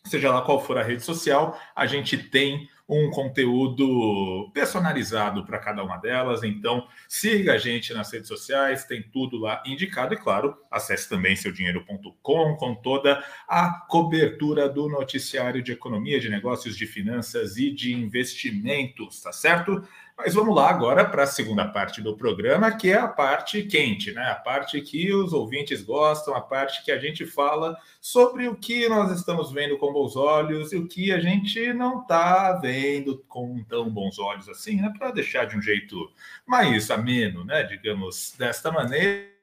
seja 0.04 0.30
lá 0.30 0.42
qual 0.42 0.62
for 0.62 0.76
a 0.76 0.82
rede 0.82 1.02
social, 1.02 1.58
a 1.74 1.86
gente 1.86 2.18
tem 2.18 2.68
um 2.88 3.10
conteúdo 3.10 4.48
personalizado 4.54 5.44
para 5.44 5.58
cada 5.58 5.82
uma 5.82 5.96
delas. 5.96 6.44
Então, 6.44 6.86
siga 7.08 7.54
a 7.54 7.58
gente 7.58 7.92
nas 7.92 8.12
redes 8.12 8.28
sociais, 8.28 8.84
tem 8.84 9.02
tudo 9.02 9.38
lá 9.38 9.60
indicado. 9.66 10.14
E, 10.14 10.16
claro, 10.16 10.56
acesse 10.70 11.08
também 11.08 11.34
seudinheiro.com 11.34 12.56
com 12.56 12.74
toda 12.76 13.24
a 13.48 13.70
cobertura 13.88 14.68
do 14.68 14.88
noticiário 14.88 15.62
de 15.62 15.72
economia, 15.72 16.20
de 16.20 16.28
negócios, 16.28 16.76
de 16.76 16.86
finanças 16.86 17.56
e 17.56 17.72
de 17.72 17.92
investimentos, 17.92 19.20
tá 19.20 19.32
certo? 19.32 19.82
Mas 20.18 20.32
vamos 20.32 20.56
lá 20.56 20.70
agora 20.70 21.04
para 21.04 21.24
a 21.24 21.26
segunda 21.26 21.68
parte 21.68 22.00
do 22.00 22.16
programa, 22.16 22.74
que 22.74 22.90
é 22.90 22.96
a 22.96 23.06
parte 23.06 23.62
quente, 23.64 24.12
né? 24.12 24.30
A 24.30 24.34
parte 24.34 24.80
que 24.80 25.12
os 25.12 25.34
ouvintes 25.34 25.82
gostam, 25.82 26.34
a 26.34 26.40
parte 26.40 26.82
que 26.82 26.90
a 26.90 26.98
gente 26.98 27.26
fala 27.26 27.76
sobre 28.00 28.48
o 28.48 28.56
que 28.56 28.88
nós 28.88 29.10
estamos 29.10 29.52
vendo 29.52 29.76
com 29.76 29.92
bons 29.92 30.16
olhos 30.16 30.72
e 30.72 30.76
o 30.76 30.88
que 30.88 31.12
a 31.12 31.20
gente 31.20 31.70
não 31.74 32.00
está 32.00 32.52
vendo 32.54 33.22
com 33.28 33.62
tão 33.64 33.90
bons 33.90 34.18
olhos 34.18 34.48
assim, 34.48 34.80
né? 34.80 34.90
Para 34.96 35.10
deixar 35.10 35.44
de 35.44 35.56
um 35.56 35.60
jeito 35.60 36.10
mais 36.46 36.90
ameno, 36.90 37.44
né? 37.44 37.62
Digamos 37.64 38.34
desta 38.38 38.72
maneira 38.72 39.35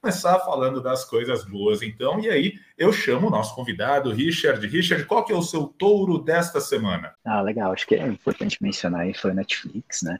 começar 0.00 0.38
falando 0.40 0.82
das 0.82 1.04
coisas 1.04 1.44
boas, 1.44 1.82
então. 1.82 2.20
E 2.20 2.28
aí 2.28 2.60
eu 2.76 2.92
chamo 2.92 3.28
o 3.28 3.30
nosso 3.30 3.54
convidado, 3.54 4.12
Richard. 4.12 4.64
Richard, 4.66 5.04
qual 5.06 5.24
que 5.24 5.32
é 5.32 5.36
o 5.36 5.42
seu 5.42 5.66
touro 5.66 6.18
desta 6.18 6.60
semana? 6.60 7.14
Ah, 7.24 7.40
legal. 7.40 7.72
Acho 7.72 7.86
que 7.86 7.94
é 7.94 8.06
importante 8.06 8.62
mencionar 8.62 9.02
aí 9.02 9.14
foi 9.14 9.30
a 9.30 9.34
Netflix, 9.34 10.02
né? 10.02 10.18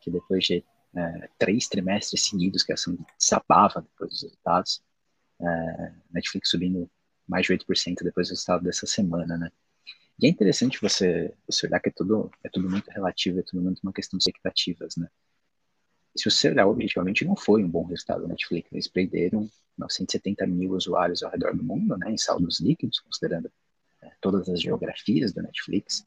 Que 0.00 0.10
depois 0.10 0.44
de 0.44 0.64
é, 0.94 1.28
três 1.38 1.68
trimestres 1.68 2.26
seguidos 2.26 2.62
que 2.62 2.72
a 2.72 2.74
ação 2.74 2.96
desabava 3.18 3.80
depois 3.80 4.10
dos 4.10 4.22
resultados, 4.22 4.82
é, 5.40 5.92
Netflix 6.10 6.50
subindo 6.50 6.90
mais 7.26 7.46
de 7.46 7.52
8% 7.52 8.02
depois 8.02 8.28
do 8.28 8.32
resultado 8.32 8.64
dessa 8.64 8.86
semana, 8.86 9.36
né? 9.36 9.50
E 10.20 10.26
é 10.26 10.28
interessante 10.28 10.80
você, 10.80 11.32
você 11.46 11.66
olhar 11.66 11.78
que 11.78 11.90
é 11.90 11.92
tudo, 11.94 12.30
é 12.42 12.48
tudo 12.48 12.68
muito 12.68 12.90
relativo, 12.90 13.38
é 13.38 13.42
tudo 13.42 13.62
muito 13.62 13.80
uma 13.82 13.92
questão 13.92 14.18
de 14.18 14.24
expectativas, 14.24 14.96
né? 14.96 15.08
Se 16.16 16.30
você 16.30 16.50
olhar 16.50 16.66
objetivamente, 16.66 17.24
não 17.24 17.36
foi 17.36 17.64
um 17.64 17.68
bom 17.68 17.84
resultado 17.84 18.22
da 18.22 18.28
Netflix. 18.28 18.70
Eles 18.72 18.88
perderam 18.88 19.48
970 19.76 20.46
mil 20.46 20.72
usuários 20.72 21.22
ao 21.22 21.30
redor 21.30 21.56
do 21.56 21.62
mundo, 21.62 21.96
né, 21.96 22.10
em 22.10 22.18
saldos 22.18 22.60
líquidos, 22.60 23.00
considerando 23.00 23.50
é, 24.02 24.10
todas 24.20 24.48
as 24.48 24.60
geografias 24.60 25.32
da 25.32 25.42
Netflix. 25.42 26.04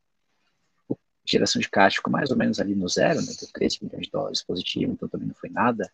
O, 0.90 0.98
geração 1.26 1.62
de 1.62 1.70
caixa 1.70 1.98
ficou 1.98 2.12
mais 2.12 2.32
ou 2.32 2.38
menos 2.38 2.60
ali 2.60 2.76
no 2.76 2.88
zero, 2.90 3.22
né, 3.22 3.32
13 3.54 3.80
milhões 3.82 4.06
de 4.06 4.12
dólares 4.12 4.44
positivo, 4.44 4.92
então 4.92 5.08
também 5.08 5.28
não 5.28 5.36
foi 5.36 5.50
nada 5.50 5.90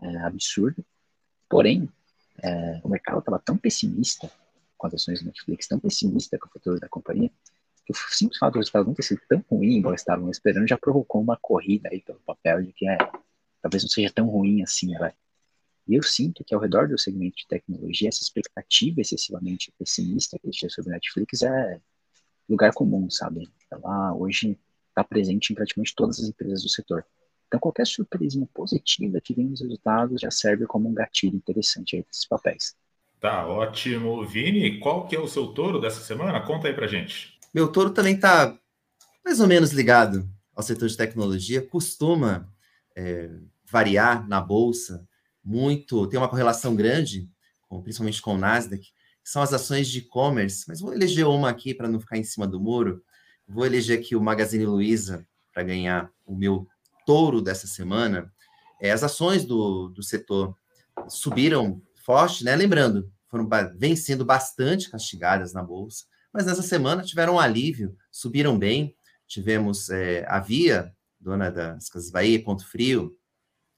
é, 0.00 0.16
absurdo. 0.18 0.84
Porém, 1.48 1.88
é, 2.42 2.80
o 2.84 2.88
mercado 2.88 3.18
estava 3.18 3.38
tão 3.38 3.56
pessimista 3.56 4.30
com 4.76 4.86
as 4.86 4.94
ações 4.94 5.20
da 5.20 5.26
Netflix, 5.26 5.66
tão 5.66 5.80
pessimista 5.80 6.38
com 6.38 6.48
o 6.48 6.50
futuro 6.50 6.78
da 6.78 6.88
companhia, 6.88 7.30
o 7.88 7.94
simples 7.94 8.38
fato 8.38 8.54
do 8.54 8.58
resultado 8.58 8.86
não 8.86 8.94
ter 8.94 9.02
sido 9.02 9.20
tão 9.28 9.44
ruim, 9.48 9.78
igual 9.78 9.94
estavam 9.94 10.28
esperando, 10.28 10.68
já 10.68 10.76
provocou 10.76 11.20
uma 11.20 11.36
corrida 11.36 11.88
aí 11.90 12.00
pelo 12.00 12.18
papel 12.20 12.62
de 12.62 12.72
que 12.72 12.88
é, 12.88 12.98
talvez 13.66 13.82
não 13.82 13.90
seja 13.90 14.12
tão 14.12 14.28
ruim 14.28 14.62
assim, 14.62 14.96
vai. 14.96 15.12
E 15.88 15.94
eu 15.96 16.02
sinto 16.02 16.44
que 16.44 16.54
ao 16.54 16.60
redor 16.60 16.88
do 16.88 16.98
segmento 16.98 17.36
de 17.36 17.46
tecnologia, 17.48 18.08
essa 18.08 18.22
expectativa 18.22 19.00
excessivamente 19.00 19.72
pessimista 19.76 20.38
que 20.38 20.46
existia 20.46 20.70
sobre 20.70 20.92
Netflix 20.92 21.42
é 21.42 21.80
lugar 22.48 22.72
comum, 22.72 23.10
sabe? 23.10 23.48
Ela 23.70 24.14
hoje 24.14 24.58
está 24.88 25.02
presente 25.02 25.52
em 25.52 25.56
praticamente 25.56 25.94
todas 25.96 26.20
as 26.20 26.28
empresas 26.28 26.62
do 26.62 26.68
setor. 26.68 27.04
Então, 27.48 27.60
qualquer 27.60 27.86
surpresinha 27.86 28.48
positiva 28.52 29.20
que 29.20 29.34
vem 29.34 29.46
nos 29.46 29.60
resultados 29.60 30.20
já 30.20 30.30
serve 30.30 30.66
como 30.66 30.88
um 30.88 30.94
gatilho 30.94 31.36
interessante 31.36 31.96
aí 31.96 32.02
desses 32.02 32.26
papéis. 32.26 32.74
Tá 33.20 33.46
ótimo. 33.46 34.24
Vini, 34.26 34.78
qual 34.78 35.06
que 35.06 35.16
é 35.16 35.20
o 35.20 35.28
seu 35.28 35.48
touro 35.48 35.80
dessa 35.80 36.00
semana? 36.00 36.40
Conta 36.44 36.68
aí 36.68 36.74
pra 36.74 36.86
gente. 36.86 37.38
Meu 37.54 37.70
touro 37.70 37.90
também 37.90 38.14
está 38.14 38.56
mais 39.24 39.40
ou 39.40 39.46
menos 39.46 39.72
ligado 39.72 40.28
ao 40.54 40.62
setor 40.62 40.88
de 40.88 40.96
tecnologia, 40.96 41.62
costuma 41.62 42.52
é, 42.96 43.30
variar 43.70 44.26
na 44.28 44.40
bolsa 44.40 45.06
muito, 45.44 46.06
tem 46.08 46.18
uma 46.18 46.28
correlação 46.28 46.74
grande, 46.74 47.30
com, 47.68 47.80
principalmente 47.80 48.20
com 48.20 48.34
o 48.34 48.38
Nasdaq, 48.38 48.84
são 49.22 49.42
as 49.42 49.52
ações 49.52 49.88
de 49.88 49.98
e-commerce, 49.98 50.64
mas 50.68 50.80
vou 50.80 50.92
eleger 50.92 51.26
uma 51.26 51.50
aqui 51.50 51.74
para 51.74 51.88
não 51.88 52.00
ficar 52.00 52.16
em 52.16 52.24
cima 52.24 52.46
do 52.46 52.60
muro. 52.60 53.02
Vou 53.46 53.66
eleger 53.66 53.98
aqui 53.98 54.14
o 54.14 54.20
Magazine 54.20 54.64
Luiza 54.64 55.26
para 55.52 55.62
ganhar 55.62 56.10
o 56.24 56.34
meu 56.36 56.66
touro 57.04 57.40
dessa 57.40 57.66
semana. 57.66 58.32
É, 58.80 58.90
as 58.90 59.02
ações 59.02 59.44
do, 59.44 59.88
do 59.88 60.02
setor 60.02 60.56
subiram 61.08 61.82
forte, 62.04 62.44
né? 62.44 62.54
Lembrando, 62.54 63.10
foram 63.28 63.48
vem 63.76 63.96
sendo 63.96 64.24
bastante 64.24 64.90
castigadas 64.90 65.52
na 65.52 65.62
bolsa, 65.62 66.04
mas 66.32 66.46
nessa 66.46 66.62
semana 66.62 67.02
tiveram 67.02 67.34
um 67.34 67.40
alívio, 67.40 67.96
subiram 68.10 68.58
bem. 68.58 68.94
Tivemos 69.26 69.90
é, 69.90 70.24
a 70.28 70.38
Via, 70.38 70.94
dona 71.18 71.50
das 71.50 71.88
Casas 71.88 72.10
Bahia, 72.10 72.42
Ponto 72.42 72.64
Frio, 72.64 73.16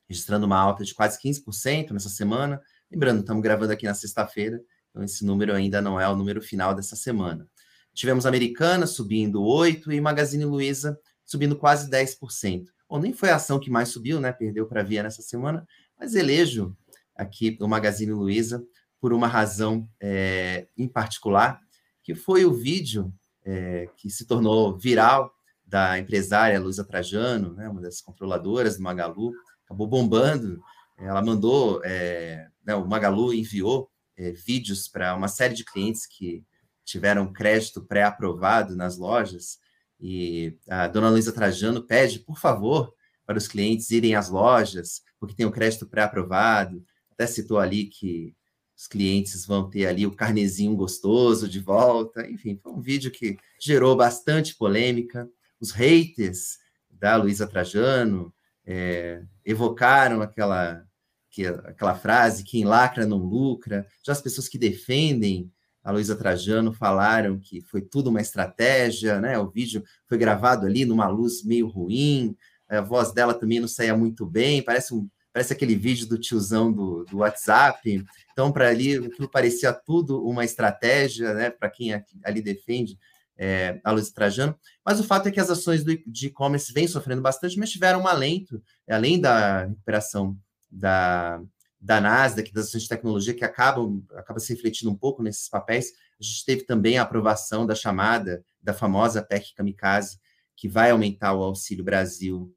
registrando 0.08 0.46
uma 0.46 0.58
alta 0.58 0.84
de 0.84 0.94
quase 0.94 1.20
15% 1.20 1.90
nessa 1.90 2.08
semana. 2.08 2.60
Lembrando, 2.90 3.20
estamos 3.20 3.42
gravando 3.42 3.72
aqui 3.72 3.86
na 3.86 3.94
sexta-feira, 3.94 4.60
então 4.90 5.04
esse 5.04 5.24
número 5.24 5.54
ainda 5.54 5.82
não 5.82 6.00
é 6.00 6.08
o 6.08 6.16
número 6.16 6.40
final 6.40 6.74
dessa 6.74 6.96
semana. 6.96 7.46
Tivemos 7.92 8.26
Americana 8.26 8.86
subindo 8.86 9.40
8% 9.40 9.92
e 9.92 10.00
Magazine 10.00 10.44
Luiza 10.44 10.98
subindo 11.24 11.56
quase 11.56 11.90
10%. 11.90 12.64
Bom, 12.88 12.98
nem 12.98 13.12
foi 13.12 13.28
a 13.28 13.36
ação 13.36 13.60
que 13.60 13.70
mais 13.70 13.90
subiu, 13.90 14.18
né? 14.18 14.32
Perdeu 14.32 14.66
para 14.66 14.80
a 14.80 14.84
Via 14.84 15.02
nessa 15.02 15.20
semana, 15.20 15.66
mas 15.98 16.14
elejo 16.14 16.74
aqui 17.14 17.58
o 17.60 17.68
Magazine 17.68 18.12
Luiza 18.12 18.64
por 19.00 19.12
uma 19.12 19.26
razão 19.26 19.88
é, 20.00 20.68
em 20.76 20.88
particular, 20.88 21.60
que 22.02 22.14
foi 22.14 22.44
o 22.46 22.54
vídeo 22.54 23.12
é, 23.44 23.88
que 23.96 24.08
se 24.08 24.26
tornou 24.26 24.76
viral 24.78 25.30
da 25.66 25.98
empresária 25.98 26.58
Luiza 26.58 26.84
Trajano, 26.84 27.52
né, 27.52 27.68
uma 27.68 27.82
das 27.82 28.00
controladoras 28.00 28.76
do 28.76 28.82
Magalu, 28.82 29.32
acabou 29.68 29.86
bombando. 29.86 30.62
Ela 30.96 31.22
mandou, 31.22 31.80
é, 31.84 32.48
né, 32.64 32.74
o 32.74 32.86
Magalu 32.86 33.34
enviou 33.34 33.90
é, 34.16 34.32
vídeos 34.32 34.88
para 34.88 35.14
uma 35.14 35.28
série 35.28 35.54
de 35.54 35.64
clientes 35.64 36.06
que 36.06 36.42
tiveram 36.84 37.32
crédito 37.32 37.84
pré-aprovado 37.84 38.74
nas 38.74 38.96
lojas. 38.96 39.58
E 40.00 40.56
a 40.68 40.88
dona 40.88 41.10
Luísa 41.10 41.32
Trajano 41.32 41.86
pede, 41.86 42.20
por 42.20 42.38
favor, 42.38 42.92
para 43.26 43.36
os 43.36 43.46
clientes 43.46 43.90
irem 43.90 44.14
às 44.14 44.30
lojas, 44.30 45.02
porque 45.20 45.34
tem 45.34 45.44
o 45.44 45.52
crédito 45.52 45.86
pré-aprovado. 45.86 46.82
Até 47.12 47.26
citou 47.26 47.58
ali 47.58 47.84
que 47.84 48.34
os 48.74 48.86
clientes 48.86 49.44
vão 49.44 49.68
ter 49.68 49.86
ali 49.86 50.06
o 50.06 50.14
carnezinho 50.14 50.74
gostoso 50.74 51.46
de 51.48 51.60
volta. 51.60 52.26
Enfim, 52.30 52.58
foi 52.62 52.72
um 52.72 52.80
vídeo 52.80 53.10
que 53.10 53.36
gerou 53.60 53.94
bastante 53.94 54.56
polêmica. 54.56 55.28
Os 55.60 55.72
haters 55.72 56.58
da 56.88 57.16
Luísa 57.16 57.46
Trajano 57.46 58.32
é, 58.70 59.22
evocaram 59.46 60.20
aquela, 60.20 60.84
que, 61.30 61.46
aquela 61.46 61.94
frase: 61.94 62.44
quem 62.44 62.66
lacra 62.66 63.06
não 63.06 63.16
lucra. 63.16 63.86
Já 64.04 64.12
as 64.12 64.20
pessoas 64.20 64.46
que 64.46 64.58
defendem 64.58 65.50
a 65.82 65.90
Luísa 65.90 66.14
Trajano 66.14 66.70
falaram 66.70 67.40
que 67.40 67.62
foi 67.62 67.80
tudo 67.80 68.10
uma 68.10 68.20
estratégia, 68.20 69.18
né? 69.22 69.38
O 69.38 69.48
vídeo 69.48 69.82
foi 70.06 70.18
gravado 70.18 70.66
ali 70.66 70.84
numa 70.84 71.08
luz 71.08 71.42
meio 71.42 71.66
ruim, 71.66 72.36
a 72.68 72.82
voz 72.82 73.10
dela 73.10 73.32
também 73.32 73.58
não 73.58 73.68
saía 73.68 73.96
muito 73.96 74.26
bem, 74.26 74.62
parece 74.62 74.92
um 74.94 75.08
parece 75.32 75.52
aquele 75.52 75.76
vídeo 75.76 76.08
do 76.08 76.18
tiozão 76.18 76.72
do, 76.72 77.04
do 77.04 77.18
WhatsApp. 77.18 78.04
Então, 78.32 78.50
para 78.50 78.68
ali, 78.68 78.96
aquilo 78.96 79.30
parecia 79.30 79.72
tudo 79.72 80.24
uma 80.24 80.44
estratégia, 80.44 81.32
né? 81.32 81.50
Para 81.50 81.70
quem 81.70 81.92
ali 82.24 82.42
defende 82.42 82.98
é, 83.38 83.80
a 83.84 83.92
Luiz 83.92 84.10
Trajano, 84.10 84.58
mas 84.84 84.98
o 84.98 85.04
fato 85.04 85.28
é 85.28 85.30
que 85.30 85.40
as 85.40 85.48
ações 85.48 85.84
do, 85.84 85.96
de 86.06 86.26
e-commerce 86.26 86.72
vêm 86.72 86.88
sofrendo 86.88 87.22
bastante, 87.22 87.58
mas 87.58 87.70
tiveram 87.70 88.02
um 88.02 88.08
alento, 88.08 88.60
além 88.88 89.20
da 89.20 89.66
recuperação 89.66 90.36
da, 90.70 91.40
da 91.80 92.00
Nasdaq, 92.00 92.52
das 92.52 92.66
ações 92.66 92.82
de 92.82 92.88
tecnologia, 92.88 93.34
que 93.34 93.44
acabam 93.44 94.02
acaba 94.14 94.40
se 94.40 94.52
refletindo 94.52 94.90
um 94.90 94.96
pouco 94.96 95.22
nesses 95.22 95.48
papéis, 95.48 95.92
a 96.20 96.24
gente 96.24 96.44
teve 96.44 96.62
também 96.62 96.98
a 96.98 97.02
aprovação 97.02 97.64
da 97.64 97.74
chamada, 97.74 98.44
da 98.60 98.74
famosa 98.74 99.22
PEC 99.22 99.54
Kamikaze, 99.54 100.18
que 100.56 100.68
vai 100.68 100.90
aumentar 100.90 101.32
o 101.34 101.42
Auxílio 101.42 101.84
Brasil 101.84 102.52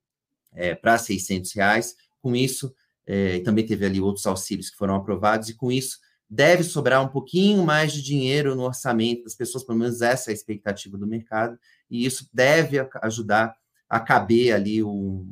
é, 0.52 0.74
para 0.74 0.98
600 0.98 1.54
reais. 1.54 1.96
Com 2.20 2.36
isso, 2.36 2.74
é, 3.06 3.40
também 3.42 3.66
teve 3.66 3.86
ali 3.86 4.02
outros 4.02 4.26
auxílios 4.26 4.72
que 4.72 4.78
foram 4.78 4.96
aprovados, 4.96 5.50
e 5.50 5.54
com 5.54 5.72
isso 5.72 6.00
deve 6.32 6.64
sobrar 6.64 7.04
um 7.04 7.10
pouquinho 7.10 7.66
mais 7.66 7.92
de 7.92 8.02
dinheiro 8.02 8.56
no 8.56 8.64
orçamento 8.64 9.26
das 9.26 9.36
pessoas, 9.36 9.66
pelo 9.66 9.78
menos 9.78 10.02
essa 10.02 10.30
é 10.30 10.32
a 10.32 10.34
expectativa 10.34 10.98
do 10.98 11.06
mercado, 11.06 11.60
e 11.90 12.06
isso 12.06 12.30
deve 12.34 12.78
ajudar 13.02 13.54
a 13.90 14.00
caber 14.00 14.54
ali 14.54 14.82
o, 14.82 15.28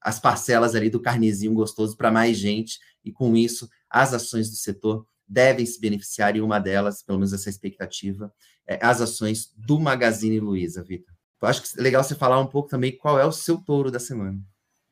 as 0.00 0.20
parcelas 0.20 0.76
ali 0.76 0.88
do 0.88 1.02
carnezinho 1.02 1.52
gostoso 1.52 1.96
para 1.96 2.12
mais 2.12 2.38
gente, 2.38 2.78
e 3.04 3.10
com 3.10 3.36
isso 3.36 3.68
as 3.90 4.14
ações 4.14 4.48
do 4.48 4.54
setor 4.54 5.04
devem 5.26 5.66
se 5.66 5.80
beneficiar, 5.80 6.36
e 6.36 6.40
uma 6.40 6.60
delas, 6.60 7.02
pelo 7.02 7.18
menos 7.18 7.32
essa 7.32 7.50
expectativa, 7.50 8.32
é 8.64 8.78
as 8.80 9.00
ações 9.00 9.52
do 9.56 9.80
Magazine 9.80 10.38
Luiza, 10.38 10.84
Vitor. 10.84 11.12
Acho 11.42 11.62
que 11.62 11.80
é 11.80 11.82
legal 11.82 12.04
você 12.04 12.14
falar 12.14 12.38
um 12.40 12.46
pouco 12.46 12.68
também 12.68 12.96
qual 12.96 13.18
é 13.18 13.24
o 13.26 13.32
seu 13.32 13.58
touro 13.58 13.90
da 13.90 13.98
semana. 13.98 14.38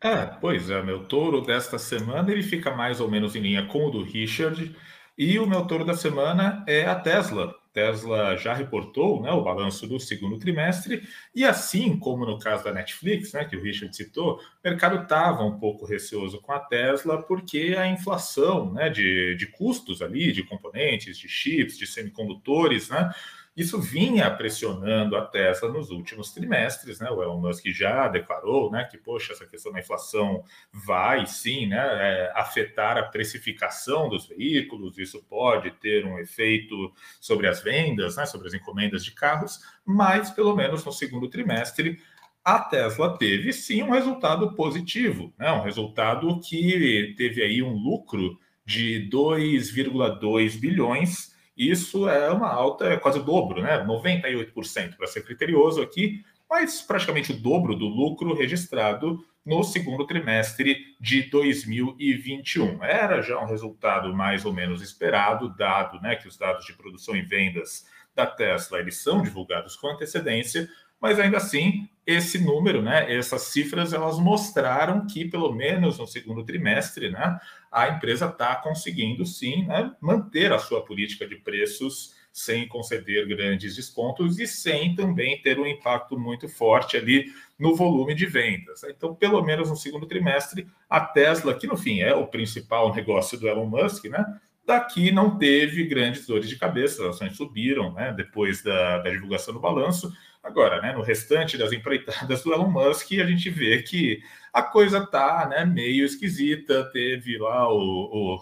É, 0.03 0.27
pois 0.27 0.69
é, 0.69 0.83
meu 0.83 1.07
touro 1.07 1.41
desta 1.41 1.79
semana 1.79 2.33
ele 2.33 2.43
fica 2.43 2.75
mais 2.75 3.01
ou 3.01 3.09
menos 3.09 3.37
em 3.37 3.41
linha 3.41 3.67
com 3.69 3.87
o 3.87 3.91
do 3.91 4.03
Richard, 4.03 4.75
e 5.23 5.39
o 5.39 5.47
meu 5.47 5.65
touro 5.65 5.85
da 5.85 5.95
semana 5.95 6.65
é 6.67 6.85
a 6.85 6.97
Tesla. 6.97 7.55
Tesla 7.73 8.37
já 8.37 8.53
reportou 8.53 9.23
né, 9.23 9.31
o 9.31 9.41
balanço 9.41 9.87
do 9.87 10.01
segundo 10.01 10.37
trimestre, 10.37 11.09
e 11.33 11.45
assim 11.45 11.97
como 11.97 12.27
no 12.27 12.41
caso 12.41 12.65
da 12.65 12.73
Netflix, 12.73 13.33
né, 13.33 13.45
que 13.45 13.57
o 13.57 13.63
Richard 13.63 13.95
citou, 13.97 14.35
o 14.35 14.41
mercado 14.69 15.05
estava 15.05 15.45
um 15.45 15.61
pouco 15.61 15.87
receoso 15.87 16.41
com 16.41 16.51
a 16.51 16.59
Tesla, 16.59 17.23
porque 17.23 17.77
a 17.79 17.87
inflação 17.87 18.73
né, 18.73 18.91
de, 18.91 19.37
de 19.37 19.47
custos 19.47 20.03
ali, 20.03 20.33
de 20.33 20.43
componentes, 20.43 21.17
de 21.17 21.29
chips, 21.29 21.79
de 21.79 21.87
semicondutores, 21.87 22.89
né, 22.89 23.13
isso 23.57 23.81
vinha 23.81 24.31
pressionando 24.31 25.15
a 25.15 25.27
Tesla 25.27 25.71
nos 25.71 25.91
últimos 25.91 26.33
trimestres, 26.33 27.01
né? 27.01 27.11
O 27.11 27.23
Elon 27.23 27.41
Musk 27.41 27.67
já 27.67 28.09
declarou, 28.09 28.71
né, 28.71 28.85
que 28.91 28.97
poxa, 28.97 29.33
essa 29.33 29.47
questão 29.47 29.71
da 29.73 29.81
inflação 29.81 30.43
vai 30.73 31.27
sim, 31.27 31.67
né, 31.67 31.77
é, 31.79 32.33
afetar 32.35 32.97
a 32.97 33.03
precificação 33.03 34.09
dos 34.09 34.27
veículos. 34.27 34.97
Isso 34.99 35.23
pode 35.29 35.71
ter 35.73 36.07
um 36.07 36.19
efeito 36.19 36.93
sobre 37.21 37.47
as 37.47 37.63
vendas, 37.63 38.17
né, 38.17 38.25
sobre 38.25 38.49
as 38.49 38.55
encomendas 38.55 39.05
de 39.05 39.13
carros, 39.13 39.61
mas 39.85 40.31
pelo 40.31 40.57
menos 40.57 40.85
no 40.85 40.93
segundo 40.93 41.29
trimestre 41.29 41.99
a 42.45 42.59
Tesla 42.59 43.17
teve 43.17 43.53
sim 43.53 43.83
um 43.83 43.91
resultado 43.91 44.55
positivo, 44.55 45.33
né? 45.39 45.53
Um 45.53 45.63
resultado 45.63 46.41
que 46.41 47.15
teve 47.17 47.41
aí 47.41 47.63
um 47.63 47.73
lucro 47.73 48.37
de 48.67 49.09
2,2 49.09 50.59
bilhões 50.59 51.32
isso 51.71 52.09
é 52.09 52.31
uma 52.31 52.49
alta, 52.49 52.87
é 52.87 52.97
quase 52.97 53.19
o 53.19 53.23
dobro, 53.23 53.63
né? 53.63 53.85
98% 53.85 54.97
para 54.97 55.07
ser 55.07 55.25
criterioso 55.25 55.83
aqui, 55.83 56.25
mas 56.49 56.83
praticamente 56.83 57.33
o 57.33 57.37
dobro 57.37 57.75
do 57.75 57.87
lucro 57.87 58.35
registrado 58.35 59.25
no 59.45 59.65
segundo 59.65 60.07
trimestre 60.07 60.95
de 61.01 61.23
2021. 61.25 62.83
Era 62.85 63.21
já 63.23 63.41
um 63.41 63.47
resultado 63.47 64.15
mais 64.15 64.45
ou 64.45 64.53
menos 64.53 64.83
esperado, 64.83 65.55
dado 65.57 66.01
né, 66.01 66.15
que 66.15 66.29
os 66.29 66.37
dados 66.37 66.65
de 66.65 66.73
produção 66.75 67.17
e 67.17 67.23
vendas 67.23 67.87
da 68.15 68.27
Tesla 68.27 68.79
eles 68.79 69.03
são 69.03 69.23
divulgados 69.23 69.75
com 69.75 69.89
antecedência, 69.89 70.69
mas 71.01 71.19
ainda 71.19 71.39
assim 71.39 71.89
esse 72.07 72.39
número, 72.39 72.83
né, 72.83 73.13
essas 73.13 73.43
cifras, 73.43 73.93
elas 73.93 74.19
mostraram 74.19 75.07
que 75.07 75.25
pelo 75.25 75.53
menos 75.53 75.99
no 75.99 76.07
segundo 76.07 76.45
trimestre, 76.45 77.11
né, 77.11 77.39
a 77.71 77.89
empresa 77.89 78.27
está 78.27 78.57
conseguindo 78.57 79.25
sim 79.25 79.65
né, 79.67 79.95
manter 80.01 80.53
a 80.53 80.59
sua 80.59 80.85
política 80.85 81.27
de 81.27 81.37
preços 81.37 82.15
sem 82.33 82.67
conceder 82.67 83.29
grandes 83.29 83.77
descontos 83.77 84.39
e 84.39 84.47
sem 84.47 84.95
também 84.95 85.41
ter 85.43 85.59
um 85.59 85.67
impacto 85.67 86.19
muito 86.19 86.49
forte 86.49 86.97
ali 86.97 87.27
no 87.59 87.77
volume 87.77 88.15
de 88.15 88.25
vendas. 88.27 88.83
Então, 88.85 89.15
pelo 89.15 89.43
menos 89.43 89.69
no 89.69 89.77
segundo 89.77 90.07
trimestre, 90.07 90.67
a 90.89 91.01
Tesla, 91.01 91.55
que 91.55 91.67
no 91.67 91.77
fim 91.77 92.01
é 92.01 92.15
o 92.15 92.27
principal 92.27 92.95
negócio 92.95 93.39
do 93.39 93.47
Elon 93.47 93.67
Musk, 93.67 94.07
né, 94.07 94.25
Daqui 94.65 95.11
não 95.11 95.39
teve 95.39 95.85
grandes 95.85 96.25
dores 96.25 96.49
de 96.49 96.57
cabeça, 96.57 97.03
as 97.03 97.17
ações 97.17 97.37
subiram 97.37 97.93
né, 97.95 98.15
depois 98.17 98.63
da, 98.63 98.99
da 98.99 99.11
divulgação 99.11 99.53
do 99.53 99.59
balanço. 99.61 100.13
Agora, 100.43 100.83
né, 100.83 100.93
no 100.93 101.03
restante 101.03 101.57
das 101.57 101.73
empreitadas 101.73 102.43
do 102.43 102.53
Elon 102.53 102.69
Musk, 102.69 103.13
a 103.13 103.27
gente 103.27 103.49
vê 103.49 103.81
que 103.81 104.21
a 104.53 104.63
coisa 104.63 105.07
tá 105.07 105.47
né, 105.49 105.65
meio 105.65 106.05
esquisita. 106.05 106.91
Teve 106.93 107.39
lá 107.39 107.73
o, 107.73 107.79
o, 107.79 108.41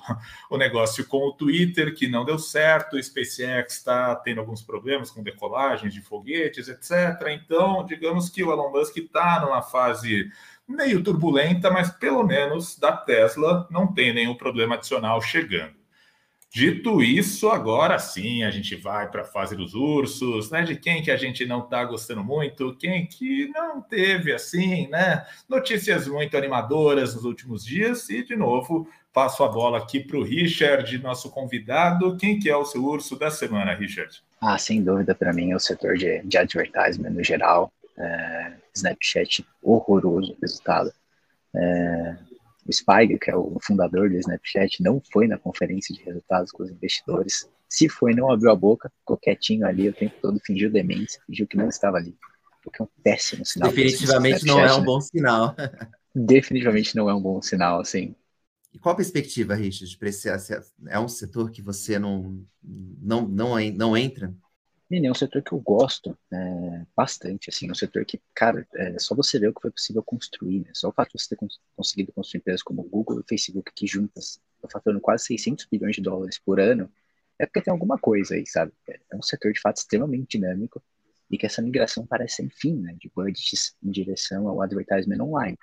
o, 0.51 0.57
negócio 0.57 1.07
com 1.07 1.29
o 1.29 1.33
Twitter 1.33 1.95
que 1.95 2.09
não 2.09 2.25
deu 2.25 2.39
certo, 2.39 2.97
o 2.97 3.03
SpaceX 3.03 3.75
está 3.75 4.17
tendo 4.17 4.41
alguns 4.41 4.63
problemas 4.63 5.11
com 5.11 5.23
decolagens 5.23 5.93
de 5.93 6.01
foguetes, 6.01 6.69
etc. 6.69 7.29
Então, 7.29 7.85
digamos 7.85 8.31
que 8.31 8.43
o 8.43 8.51
Elon 8.51 8.73
Musk 8.73 8.97
está 8.97 9.41
numa 9.41 9.61
fase 9.63 10.31
meio 10.67 11.03
turbulenta, 11.03 11.71
mas 11.71 11.91
pelo 11.91 12.25
menos 12.25 12.79
da 12.79 12.93
Tesla 12.97 13.69
não 13.71 13.93
tem 13.93 14.13
nenhum 14.15 14.35
problema 14.35 14.77
adicional 14.77 15.21
chegando. 15.21 15.80
Dito 16.53 17.01
isso, 17.01 17.49
agora 17.49 17.97
sim 18.01 18.43
a 18.43 18.51
gente 18.51 18.75
vai 18.75 19.09
para 19.09 19.23
a 19.23 19.25
fase 19.25 19.55
dos 19.55 19.73
ursos, 19.73 20.51
né? 20.51 20.63
De 20.63 20.75
quem 20.75 21.01
que 21.01 21.13
a 21.13 21.17
gente 21.17 21.47
não 21.47 21.61
está 21.61 21.85
gostando 21.85 22.25
muito, 22.25 22.77
quem 22.77 23.07
que 23.07 23.47
não 23.49 23.81
teve 23.81 24.33
assim, 24.33 24.89
né? 24.89 25.25
Notícias 25.49 26.09
muito 26.09 26.37
animadoras 26.37 27.15
nos 27.15 27.25
últimos 27.25 27.65
dias 27.65 28.09
e 28.11 28.25
de 28.25 28.35
novo 28.35 28.89
passo 29.13 29.45
a 29.45 29.49
bola 29.49 29.79
aqui 29.79 30.01
para 30.01 30.17
o 30.17 30.25
Richard, 30.25 30.99
nosso 30.99 31.31
convidado. 31.31 32.17
Quem 32.17 32.37
que 32.37 32.51
é 32.51 32.57
o 32.57 32.65
seu 32.65 32.85
urso 32.85 33.17
da 33.17 33.31
semana, 33.31 33.73
Richard? 33.73 34.21
Ah, 34.41 34.59
sem 34.59 34.83
dúvida 34.83 35.15
para 35.15 35.33
mim 35.33 35.53
é 35.53 35.57
o 35.57 35.61
setor 35.61 35.97
de, 35.97 36.21
de 36.25 36.37
advertisement 36.37 37.11
no 37.11 37.23
geral. 37.23 37.73
É, 37.97 38.53
Snapchat 38.75 39.47
horroroso 39.63 40.37
resultado. 40.43 40.93
É, 41.55 42.17
o 42.67 42.73
Spike, 42.73 43.19
que 43.19 43.31
é 43.31 43.37
o 43.37 43.59
fundador 43.63 44.09
do 44.09 44.17
Snapchat, 44.17 44.83
não 44.83 45.03
foi 45.13 45.27
na 45.27 45.39
conferência 45.39 45.95
de 45.95 46.03
resultados 46.03 46.53
com 46.53 46.63
os 46.63 46.71
investidores. 46.71 47.49
Se 47.69 47.89
foi, 47.89 48.15
não 48.15 48.31
abriu 48.31 48.51
a 48.51 48.57
boca, 48.57 48.91
ficou 49.01 49.17
quietinho 49.17 49.67
ali 49.67 49.89
o 49.89 49.93
tempo 49.93 50.15
todo, 50.21 50.41
fingiu 50.45 50.71
demência, 50.71 51.21
fingiu 51.27 51.47
que 51.47 51.57
não 51.57 51.69
estava 51.69 51.97
ali. 51.97 52.17
Porque 52.63 52.83
é 52.83 52.85
um 52.85 52.89
péssimo 53.03 53.45
sinal. 53.47 53.71
Definitivamente 53.71 54.45
não 54.45 54.61
é 54.61 54.75
um 54.75 54.85
bom 54.85 55.01
sinal. 55.01 55.57
Definitivamente 56.15 56.97
não 56.97 57.09
é 57.09 57.15
um 57.15 57.21
bom 57.21 57.41
sinal, 57.41 57.81
assim. 57.81 58.15
E 58.73 58.79
qual 58.79 58.93
a 58.93 58.97
perspectiva, 58.97 59.55
Richard, 59.55 59.97
para 59.97 60.09
esse 60.09 60.29
é 60.89 60.99
um 60.99 61.09
setor 61.09 61.51
que 61.51 61.63
você 61.63 61.99
não 61.99 62.45
não 62.63 63.27
não, 63.27 63.59
não 63.73 63.97
entra? 63.97 64.33
Menino, 64.91 65.07
é 65.07 65.13
um 65.13 65.15
setor 65.15 65.41
que 65.41 65.53
eu 65.53 65.61
gosto 65.61 66.19
é, 66.33 66.85
bastante, 66.97 67.49
assim, 67.49 67.69
é 67.69 67.71
um 67.71 67.75
setor 67.77 68.05
que, 68.05 68.21
cara, 68.35 68.67
é 68.75 68.99
só 68.99 69.15
você 69.15 69.39
ver 69.39 69.49
o 69.49 69.55
que 69.55 69.63
foi 69.63 69.71
possível 69.71 70.03
construir, 70.03 70.61
né? 70.61 70.71
Só 70.75 70.89
o 70.89 70.93
fato 70.93 71.17
de 71.17 71.23
você 71.23 71.29
ter 71.29 71.37
cons 71.37 71.61
conseguido 71.77 72.13
construir 72.13 72.41
empresas 72.41 72.63
como 72.63 72.83
Google 72.83 73.21
e 73.21 73.29
Facebook 73.29 73.71
que 73.73 73.87
juntas 73.87 74.41
estão 74.57 74.69
faturando 74.69 75.01
quase 75.01 75.27
600 75.27 75.67
bilhões 75.71 75.95
de 75.95 76.03
dólares 76.03 76.39
por 76.39 76.59
ano, 76.59 76.91
é 77.39 77.47
porque 77.47 77.63
tem 77.63 77.71
alguma 77.71 77.99
coisa 77.99 78.35
aí, 78.35 78.45
sabe? 78.45 78.73
É 78.89 79.17
um 79.17 79.23
setor, 79.23 79.53
de 79.53 79.61
fato, 79.61 79.77
extremamente 79.77 80.39
dinâmico 80.39 80.83
e 81.31 81.39
que 81.39 81.47
essa 81.47 81.63
migração 81.63 82.05
parece 82.05 82.37
sem 82.37 82.51
fim, 82.51 82.75
né? 82.75 82.97
De 82.99 83.09
budgets 83.15 83.77
em 83.81 83.93
direção 83.93 84.49
ao 84.49 84.61
advertisement 84.61 85.23
online. 85.23 85.57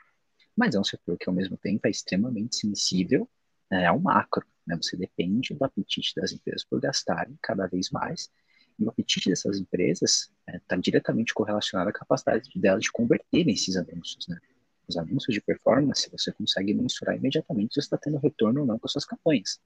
Mas 0.55 0.73
é 0.73 0.79
um 0.79 0.85
setor 0.85 1.17
que, 1.17 1.27
ao 1.27 1.35
mesmo 1.35 1.57
tempo, 1.57 1.85
é 1.85 1.89
extremamente 1.89 2.55
sensível 2.55 3.29
né, 3.69 3.85
ao 3.87 3.99
macro, 3.99 4.45
né? 4.65 4.77
Você 4.81 4.95
depende 4.95 5.53
do 5.53 5.65
apetite 5.65 6.15
das 6.15 6.31
empresas 6.31 6.63
por 6.63 6.79
gastarem 6.79 7.37
cada 7.41 7.67
vez 7.67 7.89
mais 7.91 8.31
e 8.79 8.83
o 8.83 8.89
apetite 8.89 9.29
dessas 9.29 9.59
empresas 9.59 10.31
está 10.47 10.75
é, 10.75 10.79
diretamente 10.79 11.33
correlacionado 11.33 11.89
à 11.89 11.93
capacidade 11.93 12.49
delas 12.55 12.83
de 12.83 12.91
converterem 12.91 13.53
esses 13.53 13.75
anúncios. 13.75 14.27
Né? 14.27 14.37
Os 14.87 14.97
anúncios 14.97 15.33
de 15.33 15.41
performance 15.41 16.09
você 16.11 16.31
consegue 16.31 16.73
mensurar 16.73 17.15
imediatamente 17.15 17.73
se 17.73 17.79
está 17.79 17.97
tendo 17.97 18.17
retorno 18.17 18.61
ou 18.61 18.65
não 18.65 18.79
com 18.79 18.85
as 18.85 18.91
suas 18.91 19.05
campanhas. 19.05 19.59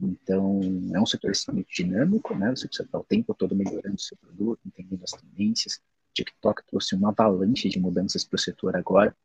Então, 0.00 0.60
é 0.94 1.00
um 1.00 1.06
setor 1.06 1.30
extremamente 1.30 1.82
dinâmico, 1.82 2.34
né? 2.34 2.50
Você 2.50 2.66
precisa 2.66 2.86
estar 2.86 2.98
o 2.98 3.04
tempo 3.04 3.34
todo 3.34 3.56
melhorando 3.56 3.94
o 3.94 4.00
seu 4.00 4.16
produto, 4.18 4.60
entendendo 4.66 5.02
as 5.02 5.12
tendências. 5.12 5.80
TikTok 6.12 6.66
trouxe 6.66 6.94
uma 6.94 7.10
avalanche 7.10 7.68
de 7.68 7.78
mudanças 7.78 8.24
para 8.24 8.36
o 8.36 8.38
setor 8.38 8.76
agora. 8.76 9.16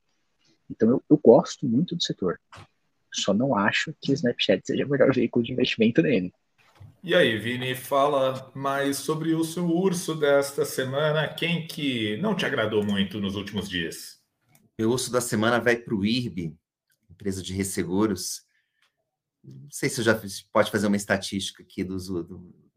Então, 0.69 0.89
eu, 0.89 1.03
eu, 1.09 1.17
gosto 1.17 1.67
muito 1.67 1.95
do 1.95 2.03
setor. 2.03 2.39
Só 3.13 3.33
não 3.33 3.55
acho 3.55 3.93
que 3.99 4.11
o 4.11 4.13
Snapchat 4.13 4.65
seja 4.65 4.85
o 4.85 4.89
melhor 4.89 5.11
veículo 5.13 5.43
de 5.43 5.51
investimento 5.51 6.01
nele. 6.01 6.33
E 7.03 7.15
aí, 7.15 7.35
Vini, 7.39 7.73
fala 7.73 8.51
mais 8.53 8.97
sobre 8.97 9.33
o 9.33 9.43
seu 9.43 9.65
urso 9.65 10.13
desta 10.13 10.63
semana. 10.63 11.27
Quem 11.27 11.65
que 11.65 12.15
não 12.17 12.35
te 12.35 12.45
agradou 12.45 12.83
muito 12.83 13.19
nos 13.19 13.35
últimos 13.35 13.67
dias? 13.67 14.19
Meu 14.77 14.91
urso 14.91 15.11
da 15.11 15.19
semana 15.19 15.59
vai 15.59 15.75
para 15.75 15.95
o 15.95 16.05
IRB, 16.05 16.55
empresa 17.09 17.41
de 17.41 17.53
resseguros. 17.53 18.43
Não 19.43 19.71
sei 19.71 19.89
se 19.89 20.03
já 20.03 20.13
pode 20.53 20.69
fazer 20.69 20.85
uma 20.85 20.95
estatística 20.95 21.63
aqui 21.63 21.83
do, 21.83 21.97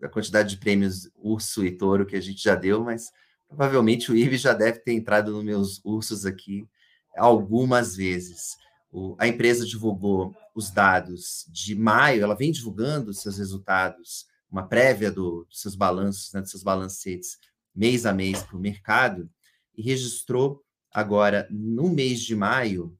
da 0.00 0.08
quantidade 0.08 0.48
de 0.48 0.56
prêmios 0.56 1.10
urso 1.16 1.62
e 1.62 1.70
touro 1.70 2.06
que 2.06 2.16
a 2.16 2.20
gente 2.20 2.42
já 2.42 2.54
deu, 2.54 2.82
mas 2.82 3.12
provavelmente 3.46 4.10
o 4.10 4.16
IRB 4.16 4.38
já 4.38 4.54
deve 4.54 4.78
ter 4.78 4.94
entrado 4.94 5.32
nos 5.32 5.44
meus 5.44 5.84
ursos 5.84 6.24
aqui 6.24 6.66
algumas 7.14 7.94
vezes. 7.94 8.56
O, 8.96 9.16
a 9.18 9.26
empresa 9.26 9.66
divulgou 9.66 10.36
os 10.54 10.70
dados 10.70 11.44
de 11.48 11.74
maio, 11.74 12.22
ela 12.22 12.36
vem 12.36 12.52
divulgando 12.52 13.12
seus 13.12 13.38
resultados, 13.38 14.24
uma 14.48 14.68
prévia 14.68 15.10
do, 15.10 15.44
dos 15.46 15.60
seus 15.60 15.74
balanços, 15.74 16.32
né, 16.32 16.40
dos 16.40 16.52
seus 16.52 16.62
balancetes, 16.62 17.36
mês 17.74 18.06
a 18.06 18.12
mês 18.12 18.40
para 18.44 18.56
o 18.56 18.60
mercado, 18.60 19.28
e 19.76 19.82
registrou 19.82 20.62
agora, 20.92 21.44
no 21.50 21.90
mês 21.90 22.20
de 22.20 22.36
maio, 22.36 22.96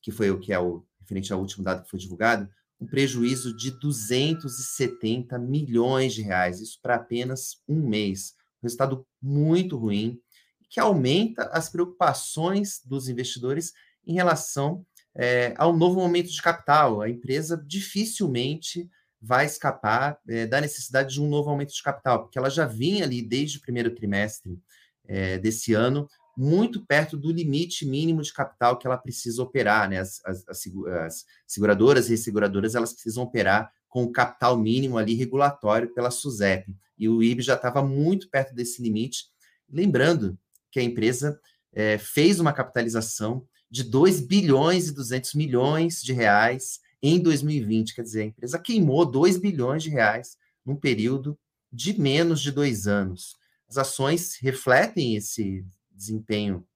que 0.00 0.12
foi 0.12 0.30
o 0.30 0.38
que 0.38 0.52
é 0.52 0.60
o 0.60 0.86
referente 1.00 1.32
ao 1.32 1.40
último 1.40 1.64
dado 1.64 1.82
que 1.82 1.90
foi 1.90 1.98
divulgado, 1.98 2.48
um 2.80 2.86
prejuízo 2.86 3.52
de 3.52 3.72
270 3.80 5.40
milhões 5.40 6.14
de 6.14 6.22
reais, 6.22 6.60
isso 6.60 6.78
para 6.80 6.94
apenas 6.94 7.60
um 7.66 7.88
mês. 7.88 8.36
Um 8.62 8.66
resultado 8.66 9.04
muito 9.20 9.76
ruim, 9.76 10.20
que 10.70 10.78
aumenta 10.78 11.46
as 11.46 11.68
preocupações 11.68 12.80
dos 12.84 13.08
investidores 13.08 13.72
em 14.06 14.14
relação 14.14 14.86
é, 15.14 15.54
ao 15.56 15.76
novo 15.76 16.00
momento 16.00 16.30
de 16.30 16.42
capital. 16.42 17.00
A 17.00 17.08
empresa 17.08 17.62
dificilmente 17.66 18.88
vai 19.20 19.46
escapar 19.46 20.18
é, 20.28 20.46
da 20.46 20.60
necessidade 20.60 21.14
de 21.14 21.22
um 21.22 21.28
novo 21.28 21.50
aumento 21.50 21.72
de 21.72 21.82
capital, 21.82 22.22
porque 22.22 22.38
ela 22.38 22.50
já 22.50 22.66
vinha 22.66 23.04
ali 23.04 23.22
desde 23.22 23.58
o 23.58 23.60
primeiro 23.60 23.94
trimestre 23.94 24.58
é, 25.06 25.38
desse 25.38 25.74
ano, 25.74 26.08
muito 26.36 26.84
perto 26.84 27.16
do 27.16 27.30
limite 27.30 27.84
mínimo 27.84 28.22
de 28.22 28.32
capital 28.32 28.78
que 28.78 28.86
ela 28.86 28.96
precisa 28.96 29.42
operar. 29.42 29.88
Né? 29.88 29.98
As, 29.98 30.20
as, 30.24 30.44
as 30.48 31.26
seguradoras 31.46 32.10
e 32.10 32.16
seguradoras 32.16 32.74
elas 32.74 32.92
precisam 32.92 33.22
operar 33.22 33.70
com 33.88 34.04
o 34.04 34.10
capital 34.10 34.56
mínimo 34.56 34.96
ali 34.96 35.14
regulatório 35.14 35.92
pela 35.92 36.10
SUSEP. 36.10 36.74
E 36.98 37.08
o 37.08 37.22
IB 37.22 37.42
já 37.42 37.54
estava 37.54 37.82
muito 37.82 38.28
perto 38.30 38.54
desse 38.54 38.82
limite. 38.82 39.26
Lembrando 39.70 40.38
que 40.70 40.80
a 40.80 40.82
empresa 40.82 41.38
é, 41.74 41.98
fez 41.98 42.40
uma 42.40 42.52
capitalização 42.52 43.46
de 43.72 43.82
2 43.82 44.20
bilhões 44.20 44.88
e 44.88 44.92
200 44.92 45.32
milhões 45.32 46.02
de 46.02 46.12
reais 46.12 46.78
em 47.02 47.18
2020. 47.18 47.94
Quer 47.94 48.02
dizer, 48.02 48.20
a 48.20 48.26
empresa 48.26 48.58
queimou 48.58 49.06
2 49.06 49.38
bilhões 49.38 49.82
de 49.82 49.88
reais 49.88 50.36
num 50.64 50.76
período 50.76 51.38
de 51.72 51.98
menos 51.98 52.42
de 52.42 52.52
dois 52.52 52.86
anos. 52.86 53.34
As 53.66 53.78
ações 53.78 54.36
refletem 54.42 55.16
esse 55.16 55.64
desempenho 55.90 56.66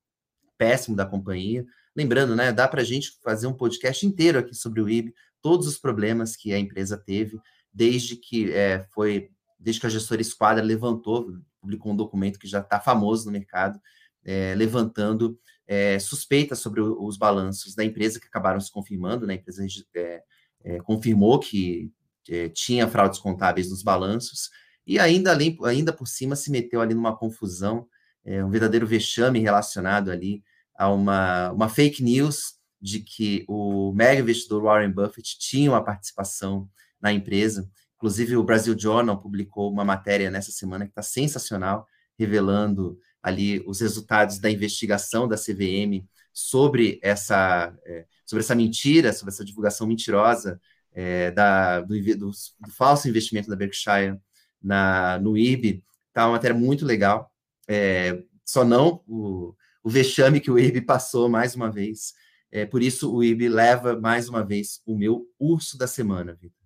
péssimo 0.56 0.96
da 0.96 1.04
companhia. 1.04 1.66
Lembrando, 1.94 2.34
né, 2.34 2.50
dá 2.50 2.66
para 2.66 2.80
a 2.80 2.84
gente 2.84 3.12
fazer 3.22 3.46
um 3.46 3.52
podcast 3.52 4.06
inteiro 4.06 4.38
aqui 4.38 4.54
sobre 4.54 4.80
o 4.80 4.88
IB, 4.88 5.14
todos 5.42 5.66
os 5.66 5.76
problemas 5.76 6.34
que 6.34 6.54
a 6.54 6.58
empresa 6.58 6.96
teve 6.96 7.38
desde 7.70 8.16
que 8.16 8.50
é, 8.52 8.86
foi, 8.94 9.28
desde 9.60 9.82
que 9.82 9.86
a 9.86 9.90
gestora 9.90 10.22
Esquadra 10.22 10.64
levantou, 10.64 11.36
publicou 11.60 11.92
um 11.92 11.96
documento 11.96 12.38
que 12.38 12.48
já 12.48 12.60
está 12.60 12.80
famoso 12.80 13.26
no 13.26 13.32
mercado, 13.32 13.78
é, 14.24 14.54
levantando 14.54 15.38
é, 15.66 15.98
suspeitas 15.98 16.58
sobre 16.58 16.80
o, 16.80 17.04
os 17.04 17.16
balanços 17.16 17.74
da 17.74 17.84
empresa 17.84 18.20
que 18.20 18.26
acabaram 18.26 18.60
se 18.60 18.70
confirmando, 18.70 19.26
né? 19.26 19.34
A 19.34 19.36
empresa 19.36 19.66
é, 19.94 20.22
é, 20.64 20.78
confirmou 20.78 21.38
que 21.38 21.90
é, 22.28 22.48
tinha 22.48 22.88
fraudes 22.88 23.18
contábeis 23.18 23.70
nos 23.70 23.82
balanços 23.82 24.50
e 24.86 24.98
ainda, 24.98 25.32
além, 25.32 25.58
ainda 25.64 25.92
por 25.92 26.06
cima 26.06 26.36
se 26.36 26.50
meteu 26.50 26.80
ali 26.80 26.94
numa 26.94 27.16
confusão, 27.16 27.88
é, 28.24 28.44
um 28.44 28.50
verdadeiro 28.50 28.86
vexame 28.86 29.40
relacionado 29.40 30.10
ali 30.10 30.42
a 30.76 30.88
uma, 30.90 31.50
uma 31.50 31.68
fake 31.68 32.02
news 32.02 32.54
de 32.80 33.00
que 33.00 33.44
o 33.48 33.92
mega 33.92 34.20
investidor 34.20 34.62
Warren 34.62 34.92
Buffett 34.92 35.38
tinha 35.38 35.70
uma 35.70 35.84
participação 35.84 36.68
na 37.00 37.12
empresa. 37.12 37.68
Inclusive, 37.96 38.36
o 38.36 38.44
Brasil 38.44 38.78
Journal 38.78 39.20
publicou 39.20 39.72
uma 39.72 39.84
matéria 39.84 40.30
nessa 40.30 40.52
semana 40.52 40.84
que 40.84 40.90
está 40.90 41.02
sensacional, 41.02 41.86
revelando 42.18 42.98
ali 43.26 43.60
os 43.66 43.80
resultados 43.80 44.38
da 44.38 44.48
investigação 44.48 45.26
da 45.26 45.36
CVM 45.36 46.06
sobre 46.32 47.00
essa, 47.02 47.76
é, 47.84 48.06
sobre 48.24 48.44
essa 48.44 48.54
mentira, 48.54 49.12
sobre 49.12 49.34
essa 49.34 49.44
divulgação 49.44 49.84
mentirosa 49.84 50.60
é, 50.92 51.32
da, 51.32 51.80
do, 51.80 52.00
do, 52.00 52.30
do, 52.30 52.70
falso 52.70 53.08
investimento 53.08 53.50
da 53.50 53.56
Berkshire 53.56 54.16
na, 54.62 55.18
no 55.18 55.36
IRB. 55.36 55.82
Tá 56.12 56.26
uma 56.26 56.34
matéria 56.34 56.56
muito 56.56 56.86
legal. 56.86 57.28
É, 57.66 58.22
só 58.44 58.64
não 58.64 59.02
o, 59.08 59.56
o 59.82 59.90
vexame 59.90 60.38
que 60.38 60.50
o 60.50 60.56
IRB 60.56 60.82
passou 60.82 61.28
mais 61.28 61.56
uma 61.56 61.68
vez. 61.68 62.14
É, 62.52 62.64
por 62.64 62.80
isso, 62.80 63.12
o 63.12 63.24
IRB 63.24 63.48
leva 63.48 64.00
mais 64.00 64.28
uma 64.28 64.44
vez 64.44 64.80
o 64.86 64.96
meu 64.96 65.26
urso 65.36 65.76
da 65.76 65.88
semana, 65.88 66.32
Vitor. 66.32 66.65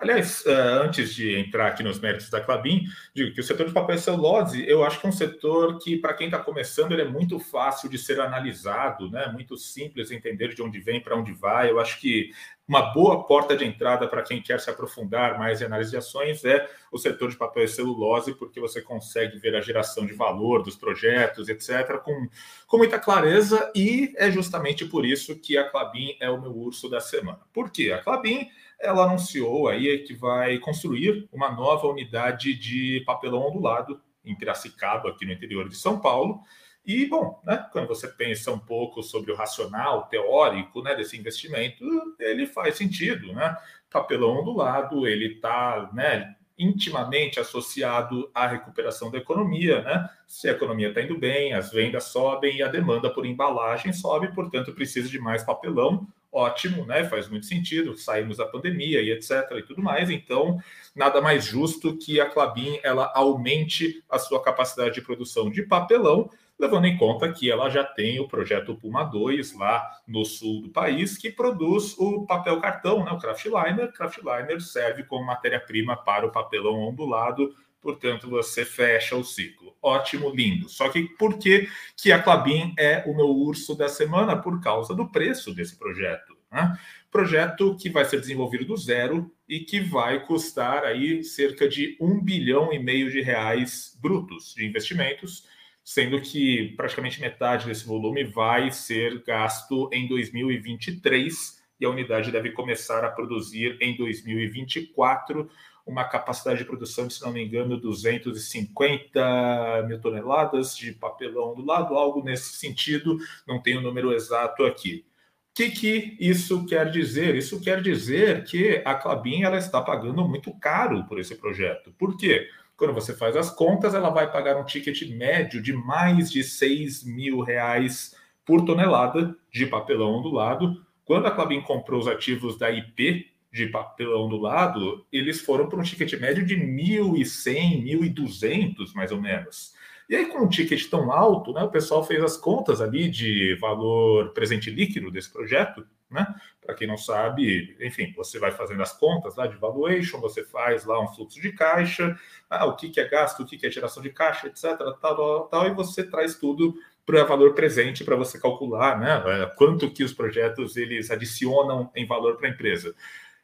Aliás, 0.00 0.42
uh, 0.46 0.82
antes 0.82 1.14
de 1.14 1.36
entrar 1.36 1.66
aqui 1.66 1.82
nos 1.82 2.00
méritos 2.00 2.30
da 2.30 2.40
Clabin, 2.40 2.84
digo 3.14 3.34
que 3.34 3.40
o 3.40 3.44
setor 3.44 3.66
de 3.66 3.72
papel 3.72 3.96
e 3.96 3.98
celulose, 3.98 4.64
eu 4.66 4.82
acho 4.82 4.98
que 4.98 5.06
é 5.06 5.08
um 5.10 5.12
setor 5.12 5.78
que, 5.78 5.98
para 5.98 6.14
quem 6.14 6.26
está 6.26 6.38
começando, 6.38 6.92
ele 6.92 7.02
é 7.02 7.08
muito 7.08 7.38
fácil 7.38 7.86
de 7.90 7.98
ser 7.98 8.18
analisado, 8.18 9.10
né? 9.10 9.26
muito 9.26 9.58
simples 9.58 10.10
entender 10.10 10.54
de 10.54 10.62
onde 10.62 10.80
vem, 10.80 11.02
para 11.02 11.14
onde 11.14 11.34
vai. 11.34 11.70
Eu 11.70 11.78
acho 11.78 12.00
que 12.00 12.30
uma 12.66 12.92
boa 12.94 13.26
porta 13.26 13.54
de 13.54 13.64
entrada 13.64 14.08
para 14.08 14.22
quem 14.22 14.40
quer 14.40 14.58
se 14.58 14.70
aprofundar 14.70 15.38
mais 15.38 15.60
em 15.60 15.64
análise 15.66 15.90
de 15.90 15.98
ações 15.98 16.44
é 16.46 16.66
o 16.90 16.96
setor 16.96 17.28
de 17.28 17.36
papel 17.36 17.64
e 17.64 17.68
celulose, 17.68 18.32
porque 18.32 18.58
você 18.58 18.80
consegue 18.80 19.38
ver 19.38 19.54
a 19.54 19.60
geração 19.60 20.06
de 20.06 20.14
valor 20.14 20.62
dos 20.62 20.76
projetos, 20.76 21.50
etc., 21.50 21.98
com, 21.98 22.26
com 22.66 22.78
muita 22.78 22.98
clareza, 22.98 23.70
e 23.74 24.14
é 24.16 24.30
justamente 24.30 24.86
por 24.86 25.04
isso 25.04 25.36
que 25.36 25.58
a 25.58 25.68
Clabin 25.68 26.16
é 26.20 26.30
o 26.30 26.40
meu 26.40 26.56
urso 26.56 26.88
da 26.88 27.00
semana. 27.00 27.40
Por 27.52 27.70
quê? 27.70 27.92
A 27.92 27.98
Clabin 27.98 28.48
ela 28.80 29.04
anunciou 29.04 29.68
aí 29.68 29.98
que 29.98 30.14
vai 30.14 30.58
construir 30.58 31.28
uma 31.30 31.50
nova 31.50 31.86
unidade 31.86 32.54
de 32.54 33.02
papelão 33.04 33.48
ondulado 33.48 34.00
em 34.24 34.34
Piracicaba, 34.34 35.10
aqui 35.10 35.26
no 35.26 35.32
interior 35.32 35.68
de 35.68 35.76
São 35.76 36.00
Paulo. 36.00 36.40
E, 36.84 37.06
bom, 37.06 37.40
né, 37.44 37.66
quando 37.72 37.86
você 37.86 38.08
pensa 38.08 38.50
um 38.50 38.58
pouco 38.58 39.02
sobre 39.02 39.30
o 39.30 39.36
racional 39.36 40.06
teórico 40.06 40.82
né, 40.82 40.94
desse 40.94 41.16
investimento, 41.18 41.84
ele 42.18 42.46
faz 42.46 42.76
sentido. 42.76 43.32
Né? 43.34 43.54
Papelão 43.90 44.40
ondulado, 44.40 45.06
ele 45.06 45.34
está 45.34 45.90
né, 45.92 46.34
intimamente 46.58 47.38
associado 47.38 48.30
à 48.34 48.46
recuperação 48.46 49.10
da 49.10 49.18
economia. 49.18 49.82
Né? 49.82 50.08
Se 50.26 50.48
a 50.48 50.52
economia 50.52 50.88
está 50.88 51.02
indo 51.02 51.18
bem, 51.18 51.52
as 51.52 51.70
vendas 51.70 52.04
sobem 52.04 52.56
e 52.56 52.62
a 52.62 52.68
demanda 52.68 53.10
por 53.10 53.26
embalagem 53.26 53.92
sobe, 53.92 54.34
portanto, 54.34 54.72
precisa 54.72 55.08
de 55.08 55.18
mais 55.18 55.44
papelão 55.44 56.08
ótimo, 56.32 56.86
né? 56.86 57.04
Faz 57.04 57.28
muito 57.28 57.46
sentido, 57.46 57.96
saímos 57.96 58.36
da 58.36 58.46
pandemia 58.46 59.00
e 59.00 59.10
etc 59.10 59.50
e 59.56 59.62
tudo 59.62 59.82
mais. 59.82 60.10
Então, 60.10 60.58
nada 60.94 61.20
mais 61.20 61.44
justo 61.44 61.96
que 61.96 62.20
a 62.20 62.26
Clabin 62.26 62.78
ela 62.82 63.10
aumente 63.14 64.02
a 64.08 64.18
sua 64.18 64.42
capacidade 64.42 64.94
de 64.94 65.02
produção 65.02 65.50
de 65.50 65.62
papelão, 65.62 66.30
levando 66.58 66.84
em 66.84 66.96
conta 66.96 67.32
que 67.32 67.50
ela 67.50 67.70
já 67.70 67.82
tem 67.82 68.20
o 68.20 68.28
projeto 68.28 68.74
Puma 68.74 69.02
2 69.02 69.56
lá 69.56 69.82
no 70.06 70.24
sul 70.24 70.62
do 70.62 70.68
país, 70.68 71.16
que 71.16 71.30
produz 71.30 71.96
o 71.98 72.26
papel 72.26 72.60
cartão, 72.60 73.04
né? 73.04 73.10
O 73.10 73.18
Craftliner. 73.18 73.92
Craftliner 73.92 74.60
serve 74.60 75.04
como 75.04 75.24
matéria-prima 75.24 75.96
para 75.96 76.26
o 76.26 76.32
papelão 76.32 76.78
ondulado 76.80 77.54
portanto 77.80 78.28
você 78.28 78.64
fecha 78.64 79.16
o 79.16 79.24
ciclo. 79.24 79.74
Ótimo, 79.82 80.30
lindo. 80.30 80.68
Só 80.68 80.88
que 80.88 81.04
por 81.18 81.38
que, 81.38 81.68
que 81.96 82.12
a 82.12 82.22
Clabin 82.22 82.74
é 82.78 83.02
o 83.06 83.16
meu 83.16 83.28
urso 83.28 83.74
da 83.74 83.88
semana? 83.88 84.36
Por 84.36 84.60
causa 84.60 84.94
do 84.94 85.08
preço 85.08 85.54
desse 85.54 85.78
projeto. 85.78 86.36
Né? 86.50 86.78
Projeto 87.10 87.76
que 87.76 87.88
vai 87.88 88.04
ser 88.04 88.20
desenvolvido 88.20 88.64
do 88.64 88.76
zero 88.76 89.32
e 89.48 89.60
que 89.60 89.80
vai 89.80 90.24
custar 90.24 90.84
aí 90.84 91.24
cerca 91.24 91.68
de 91.68 91.96
um 92.00 92.22
bilhão 92.22 92.72
e 92.72 92.78
meio 92.78 93.10
de 93.10 93.20
reais 93.20 93.98
brutos 94.00 94.54
de 94.54 94.66
investimentos, 94.66 95.46
sendo 95.82 96.20
que 96.20 96.74
praticamente 96.76 97.20
metade 97.20 97.66
desse 97.66 97.86
volume 97.86 98.24
vai 98.24 98.70
ser 98.70 99.22
gasto 99.24 99.88
em 99.92 100.06
2023 100.06 101.60
e 101.80 101.86
a 101.86 101.90
unidade 101.90 102.30
deve 102.30 102.50
começar 102.52 103.04
a 103.04 103.10
produzir 103.10 103.78
em 103.80 103.96
2024 103.96 105.50
uma 105.86 106.04
capacidade 106.04 106.58
de 106.58 106.64
produção 106.64 107.08
se 107.08 107.22
não 107.22 107.32
me 107.32 107.44
engano, 107.44 107.80
250 107.80 109.86
mil 109.88 110.00
toneladas 110.00 110.76
de 110.76 110.92
papelão 110.92 111.54
do 111.54 111.64
lado, 111.64 111.94
algo 111.94 112.22
nesse 112.22 112.56
sentido, 112.56 113.18
não 113.46 113.60
tenho 113.60 113.80
o 113.80 113.82
número 113.82 114.12
exato 114.12 114.64
aqui. 114.64 115.04
O 115.50 115.54
que, 115.54 115.70
que 115.70 116.16
isso 116.20 116.64
quer 116.64 116.90
dizer? 116.90 117.34
Isso 117.34 117.60
quer 117.60 117.82
dizer 117.82 118.44
que 118.44 118.80
a 118.84 118.94
Clabin 118.94 119.42
ela 119.42 119.58
está 119.58 119.82
pagando 119.82 120.26
muito 120.26 120.54
caro 120.58 121.04
por 121.04 121.18
esse 121.18 121.34
projeto. 121.34 121.92
Por 121.98 122.16
quê? 122.16 122.48
Quando 122.76 122.94
você 122.94 123.14
faz 123.14 123.36
as 123.36 123.50
contas, 123.50 123.92
ela 123.92 124.08
vai 124.08 124.30
pagar 124.30 124.56
um 124.56 124.64
ticket 124.64 125.02
médio 125.10 125.60
de 125.60 125.72
mais 125.72 126.30
de 126.30 126.42
6 126.42 127.04
mil 127.04 127.40
reais 127.40 128.16
por 128.46 128.64
tonelada 128.64 129.36
de 129.52 129.66
papelão 129.66 130.22
do 130.22 130.30
lado. 130.30 130.82
Quando 131.04 131.26
a 131.26 131.30
Clabin 131.30 131.60
comprou 131.60 132.00
os 132.00 132.08
ativos 132.08 132.56
da 132.56 132.70
IP, 132.70 133.26
de 133.52 133.66
papelão 133.66 134.28
do 134.28 134.36
lado, 134.36 135.04
eles 135.12 135.40
foram 135.40 135.68
para 135.68 135.78
um 135.78 135.82
ticket 135.82 136.18
médio 136.20 136.44
de 136.44 136.56
1.100, 136.56 137.84
1.200, 137.84 138.94
mais 138.94 139.10
ou 139.10 139.20
menos. 139.20 139.74
E 140.08 140.16
aí, 140.16 140.26
com 140.26 140.40
um 140.40 140.48
ticket 140.48 140.88
tão 140.88 141.12
alto, 141.12 141.52
né, 141.52 141.62
o 141.62 141.70
pessoal 141.70 142.04
fez 142.04 142.22
as 142.22 142.36
contas 142.36 142.80
ali 142.80 143.08
de 143.08 143.56
valor 143.60 144.32
presente 144.32 144.68
líquido 144.68 145.10
desse 145.10 145.32
projeto, 145.32 145.86
né? 146.10 146.26
Para 146.60 146.74
quem 146.74 146.88
não 146.88 146.96
sabe, 146.96 147.76
enfim, 147.80 148.12
você 148.16 148.38
vai 148.38 148.50
fazendo 148.50 148.82
as 148.82 148.92
contas 148.92 149.36
lá 149.36 149.46
de 149.46 149.56
valuation, 149.56 150.20
você 150.20 150.44
faz 150.44 150.84
lá 150.84 151.00
um 151.00 151.06
fluxo 151.06 151.40
de 151.40 151.52
caixa, 151.52 152.18
ah, 152.48 152.66
o 152.66 152.74
que, 152.74 152.88
que 152.88 153.00
é 153.00 153.08
gasto, 153.08 153.40
o 153.40 153.46
que, 153.46 153.56
que 153.56 153.66
é 153.66 153.70
geração 153.70 154.02
de 154.02 154.10
caixa, 154.10 154.48
etc, 154.48 154.76
tal, 154.76 154.98
tal, 155.00 155.48
tal, 155.48 155.66
e 155.68 155.74
você 155.74 156.02
traz 156.02 156.34
tudo 156.34 156.74
para 157.06 157.24
valor 157.24 157.54
presente 157.54 158.04
para 158.04 158.16
você 158.16 158.38
calcular, 158.38 158.98
né? 158.98 159.22
É, 159.26 159.46
quanto 159.56 159.90
que 159.90 160.04
os 160.04 160.12
projetos 160.12 160.76
eles 160.76 161.10
adicionam 161.10 161.90
em 161.94 162.06
valor 162.06 162.36
para 162.36 162.48
a 162.48 162.50
empresa. 162.50 162.94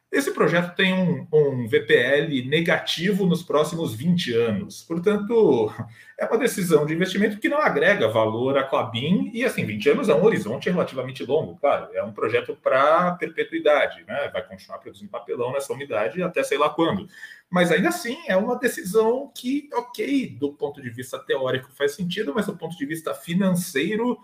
Esse 0.09 0.31
projeto 0.31 0.73
tem 0.73 0.93
um, 0.93 1.27
um, 1.33 1.67
VPL 1.67 2.47
negativo 2.47 3.25
nos 3.25 3.43
próximos 3.43 3.93
20 3.93 4.33
anos. 4.33 4.81
Portanto, 4.81 5.69
é 6.17 6.25
uma 6.25 6.37
decisão 6.37 6.85
de 6.85 6.93
investimento 6.93 7.37
que 7.39 7.49
não 7.49 7.59
agrega 7.59 8.07
valor 8.07 8.57
à 8.57 8.63
Clabin. 8.63 9.29
E, 9.33 9.43
assim, 9.43 9.65
20 9.65 9.89
anos 9.89 10.09
é 10.09 10.15
um 10.15 10.23
horizonte 10.23 10.69
relativamente 10.69 11.25
longo, 11.25 11.57
claro. 11.57 11.89
É 11.93 12.01
um 12.01 12.13
projeto 12.13 12.55
para 12.55 13.15
perpetuidade, 13.15 14.05
né? 14.07 14.29
Vai 14.31 14.47
continuar 14.47 14.77
produzindo 14.77 15.11
papelão 15.11 15.51
nessa 15.51 15.73
unidade 15.73 16.23
até 16.23 16.41
sei 16.41 16.57
lá 16.57 16.69
quando. 16.69 17.09
Mas, 17.49 17.69
ainda 17.69 17.89
assim, 17.89 18.17
é 18.29 18.37
uma 18.37 18.57
decisão 18.57 19.29
que, 19.35 19.69
ok, 19.73 20.37
do 20.39 20.53
ponto 20.53 20.81
de 20.81 20.89
vista 20.89 21.19
teórico 21.19 21.69
faz 21.73 21.95
sentido, 21.95 22.33
mas 22.33 22.45
do 22.45 22.55
ponto 22.55 22.77
de 22.77 22.85
vista 22.85 23.13
financeiro, 23.13 24.17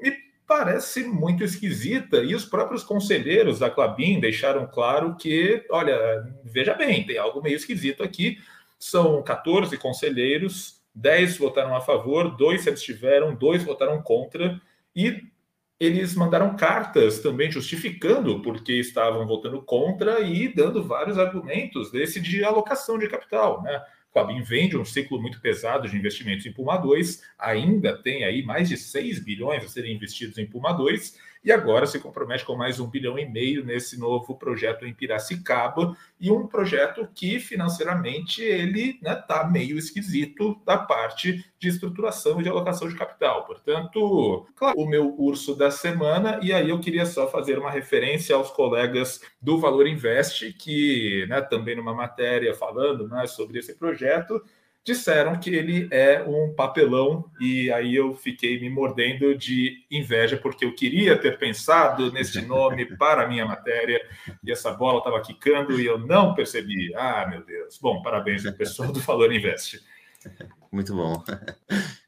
me 0.00 0.27
parece 0.48 1.04
muito 1.04 1.44
esquisita. 1.44 2.16
E 2.24 2.34
os 2.34 2.46
próprios 2.46 2.82
conselheiros 2.82 3.58
da 3.58 3.68
Clabin 3.68 4.18
deixaram 4.18 4.66
claro 4.66 5.14
que, 5.14 5.64
olha, 5.70 6.26
veja 6.42 6.72
bem, 6.72 7.06
tem 7.06 7.18
algo 7.18 7.42
meio 7.42 7.54
esquisito 7.54 8.02
aqui. 8.02 8.38
São 8.78 9.22
14 9.22 9.76
conselheiros, 9.76 10.80
10 10.94 11.36
votaram 11.36 11.76
a 11.76 11.82
favor, 11.82 12.34
dois 12.34 12.62
se 12.62 12.70
abstiveram, 12.70 13.34
dois 13.34 13.62
votaram 13.62 14.00
contra, 14.02 14.58
e 14.96 15.22
eles 15.78 16.14
mandaram 16.14 16.56
cartas 16.56 17.20
também 17.20 17.52
justificando 17.52 18.40
porque 18.42 18.72
estavam 18.72 19.26
votando 19.26 19.62
contra 19.62 20.20
e 20.20 20.52
dando 20.52 20.82
vários 20.82 21.18
argumentos 21.18 21.92
desse 21.92 22.20
de 22.20 22.42
alocação 22.42 22.98
de 22.98 23.06
capital, 23.06 23.62
né? 23.62 23.80
Clabin 24.12 24.42
vem 24.42 24.68
de 24.68 24.76
um 24.76 24.84
ciclo 24.84 25.20
muito 25.20 25.40
pesado 25.40 25.88
de 25.88 25.96
investimentos 25.96 26.46
em 26.46 26.52
Puma 26.52 26.76
2, 26.76 27.22
ainda 27.38 27.96
tem 27.96 28.24
aí 28.24 28.42
mais 28.42 28.68
de 28.68 28.76
6 28.76 29.22
bilhões 29.22 29.64
a 29.64 29.68
serem 29.68 29.94
investidos 29.94 30.38
em 30.38 30.46
Puma 30.46 30.72
2, 30.72 31.18
e 31.44 31.52
agora 31.52 31.86
se 31.86 31.98
compromete 31.98 32.44
com 32.44 32.56
mais 32.56 32.80
um 32.80 32.86
bilhão 32.88 33.18
e 33.18 33.26
meio 33.26 33.64
nesse 33.64 33.98
novo 33.98 34.36
projeto 34.36 34.84
em 34.84 34.94
Piracicaba, 34.94 35.96
e 36.20 36.30
um 36.30 36.46
projeto 36.46 37.08
que 37.14 37.38
financeiramente 37.38 38.42
ele 38.42 38.98
está 39.02 39.14
né, 39.14 39.24
tá 39.26 39.48
meio 39.48 39.78
esquisito 39.78 40.60
da 40.64 40.76
parte 40.76 41.44
de 41.58 41.68
estruturação 41.68 42.40
e 42.40 42.42
de 42.42 42.48
alocação 42.48 42.88
de 42.88 42.94
capital. 42.94 43.44
Portanto, 43.44 44.46
claro, 44.54 44.78
o 44.78 44.86
meu 44.86 45.14
urso 45.18 45.54
da 45.54 45.70
semana, 45.70 46.38
e 46.42 46.52
aí 46.52 46.70
eu 46.70 46.80
queria 46.80 47.06
só 47.06 47.28
fazer 47.28 47.58
uma 47.58 47.70
referência 47.70 48.34
aos 48.34 48.50
colegas 48.50 49.20
do 49.40 49.58
Valor 49.58 49.86
Invest, 49.86 50.52
que 50.54 51.26
né, 51.28 51.40
também 51.40 51.76
numa 51.76 51.94
matéria 51.94 52.54
falando 52.54 53.08
né, 53.08 53.26
sobre 53.26 53.58
esse 53.58 53.74
projeto, 53.74 54.42
disseram 54.88 55.38
que 55.38 55.50
ele 55.50 55.86
é 55.90 56.22
um 56.22 56.54
papelão 56.54 57.30
e 57.38 57.70
aí 57.70 57.94
eu 57.94 58.14
fiquei 58.14 58.58
me 58.58 58.70
mordendo 58.70 59.36
de 59.36 59.84
inveja 59.90 60.38
porque 60.38 60.64
eu 60.64 60.74
queria 60.74 61.14
ter 61.14 61.38
pensado 61.38 62.10
neste 62.10 62.40
nome 62.40 62.86
para 62.96 63.24
a 63.24 63.28
minha 63.28 63.44
matéria 63.44 64.00
e 64.42 64.50
essa 64.50 64.72
bola 64.72 64.98
estava 64.98 65.20
quicando 65.20 65.78
e 65.78 65.84
eu 65.84 65.98
não 65.98 66.34
percebi. 66.34 66.90
Ah, 66.94 67.26
meu 67.28 67.44
Deus. 67.44 67.78
Bom, 67.78 68.00
parabéns 68.00 68.46
ao 68.46 68.54
pessoal 68.54 68.90
do 68.90 69.00
Valor 69.00 69.30
Invest. 69.30 69.78
Muito 70.72 70.94
bom. 70.94 71.22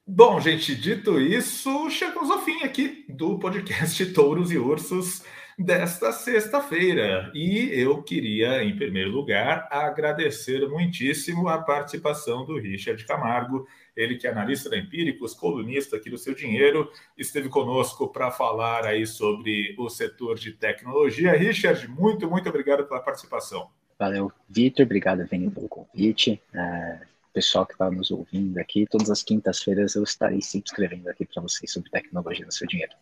Bom, 0.07 0.41
gente, 0.41 0.75
dito 0.75 1.21
isso, 1.21 1.91
chegamos 1.91 2.31
ao 2.31 2.43
fim 2.43 2.65
aqui 2.65 3.05
do 3.11 3.39
podcast 3.39 4.07
Touros 4.07 4.51
e 4.51 4.57
Ursos 4.57 5.23
desta 5.61 6.11
sexta-feira. 6.11 7.31
E 7.35 7.69
eu 7.73 8.03
queria, 8.03 8.65
em 8.65 8.75
primeiro 8.75 9.11
lugar, 9.11 9.69
agradecer 9.71 10.67
muitíssimo 10.69 11.49
a 11.49 11.59
participação 11.59 12.45
do 12.47 12.59
Richard 12.59 13.05
Camargo, 13.05 13.67
ele 13.95 14.17
que 14.17 14.27
é 14.27 14.31
analista 14.31 14.71
da 14.71 14.79
Empíricos, 14.79 15.35
colunista 15.35 15.97
aqui 15.97 16.09
do 16.09 16.17
Seu 16.17 16.35
Dinheiro, 16.35 16.91
esteve 17.17 17.49
conosco 17.49 18.09
para 18.09 18.31
falar 18.31 18.87
aí 18.87 19.07
sobre 19.07 19.75
o 19.79 19.91
setor 19.91 20.37
de 20.37 20.53
tecnologia. 20.53 21.33
Richard, 21.33 21.87
muito, 21.89 22.29
muito 22.29 22.49
obrigado 22.49 22.85
pela 22.87 23.01
participação. 23.01 23.69
Valeu, 23.99 24.33
Vitor, 24.49 24.87
obrigado, 24.87 25.27
Vini, 25.27 25.51
pelo 25.51 25.69
convite. 25.69 26.41
É, 26.55 27.01
pessoal 27.35 27.67
que 27.67 27.73
está 27.73 27.91
nos 27.91 28.11
ouvindo 28.11 28.57
aqui, 28.59 28.87
todas 28.87 29.11
as 29.11 29.23
quintas-feiras 29.23 29.95
eu 29.95 30.03
estarei 30.03 30.41
sempre 30.41 30.71
escrevendo 30.71 31.09
aqui 31.09 31.27
para 31.27 31.43
vocês 31.43 31.71
sobre 31.71 31.91
tecnologia 31.91 32.47
no 32.47 32.53
Seu 32.53 32.67
Dinheiro. 32.67 32.93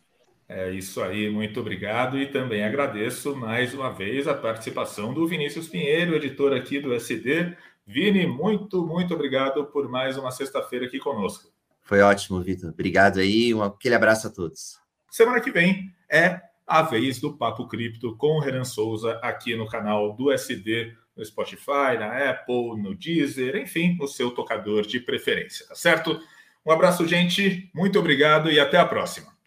É 0.49 0.70
isso 0.70 1.03
aí, 1.03 1.28
muito 1.28 1.61
obrigado 1.61 2.18
e 2.18 2.26
também 2.26 2.64
agradeço 2.64 3.36
mais 3.36 3.74
uma 3.74 3.90
vez 3.90 4.26
a 4.26 4.32
participação 4.32 5.12
do 5.12 5.28
Vinícius 5.28 5.68
Pinheiro, 5.68 6.16
editor 6.16 6.55
aqui 6.55 6.80
do 6.80 6.94
SD. 6.94 7.55
Vini, 7.86 8.26
muito, 8.26 8.86
muito 8.86 9.12
obrigado 9.12 9.66
por 9.66 9.90
mais 9.90 10.16
uma 10.16 10.30
sexta-feira 10.30 10.86
aqui 10.86 10.99
conosco. 10.99 11.53
Foi 11.82 12.01
ótimo, 12.01 12.40
Vitor. 12.40 12.70
Obrigado 12.70 13.18
aí, 13.18 13.53
um 13.53 13.62
aquele 13.62 13.94
abraço 13.94 14.26
a 14.26 14.30
todos. 14.30 14.78
Semana 15.11 15.38
que 15.40 15.51
vem 15.51 15.92
é 16.11 16.40
a 16.66 16.80
vez 16.80 17.20
do 17.20 17.36
Papo 17.36 17.68
Cripto 17.68 18.16
com 18.16 18.36
o 18.38 18.40
Renan 18.40 18.64
Souza 18.64 19.18
aqui 19.22 19.55
no 19.55 19.68
canal 19.68 20.14
do 20.14 20.32
SD, 20.32 20.94
no 21.14 21.24
Spotify, 21.24 21.99
na 21.99 22.30
Apple, 22.30 22.80
no 22.80 22.94
Deezer, 22.94 23.57
enfim, 23.57 23.99
no 24.01 24.09
seu 24.09 24.30
tocador 24.30 24.86
de 24.86 24.99
preferência, 24.99 25.66
tá 25.66 25.74
certo? 25.74 26.18
Um 26.64 26.70
abraço, 26.72 27.07
gente, 27.07 27.70
muito 27.74 27.99
obrigado 27.99 28.51
e 28.51 28.59
até 28.59 28.78
a 28.78 28.86
próxima. 28.86 29.38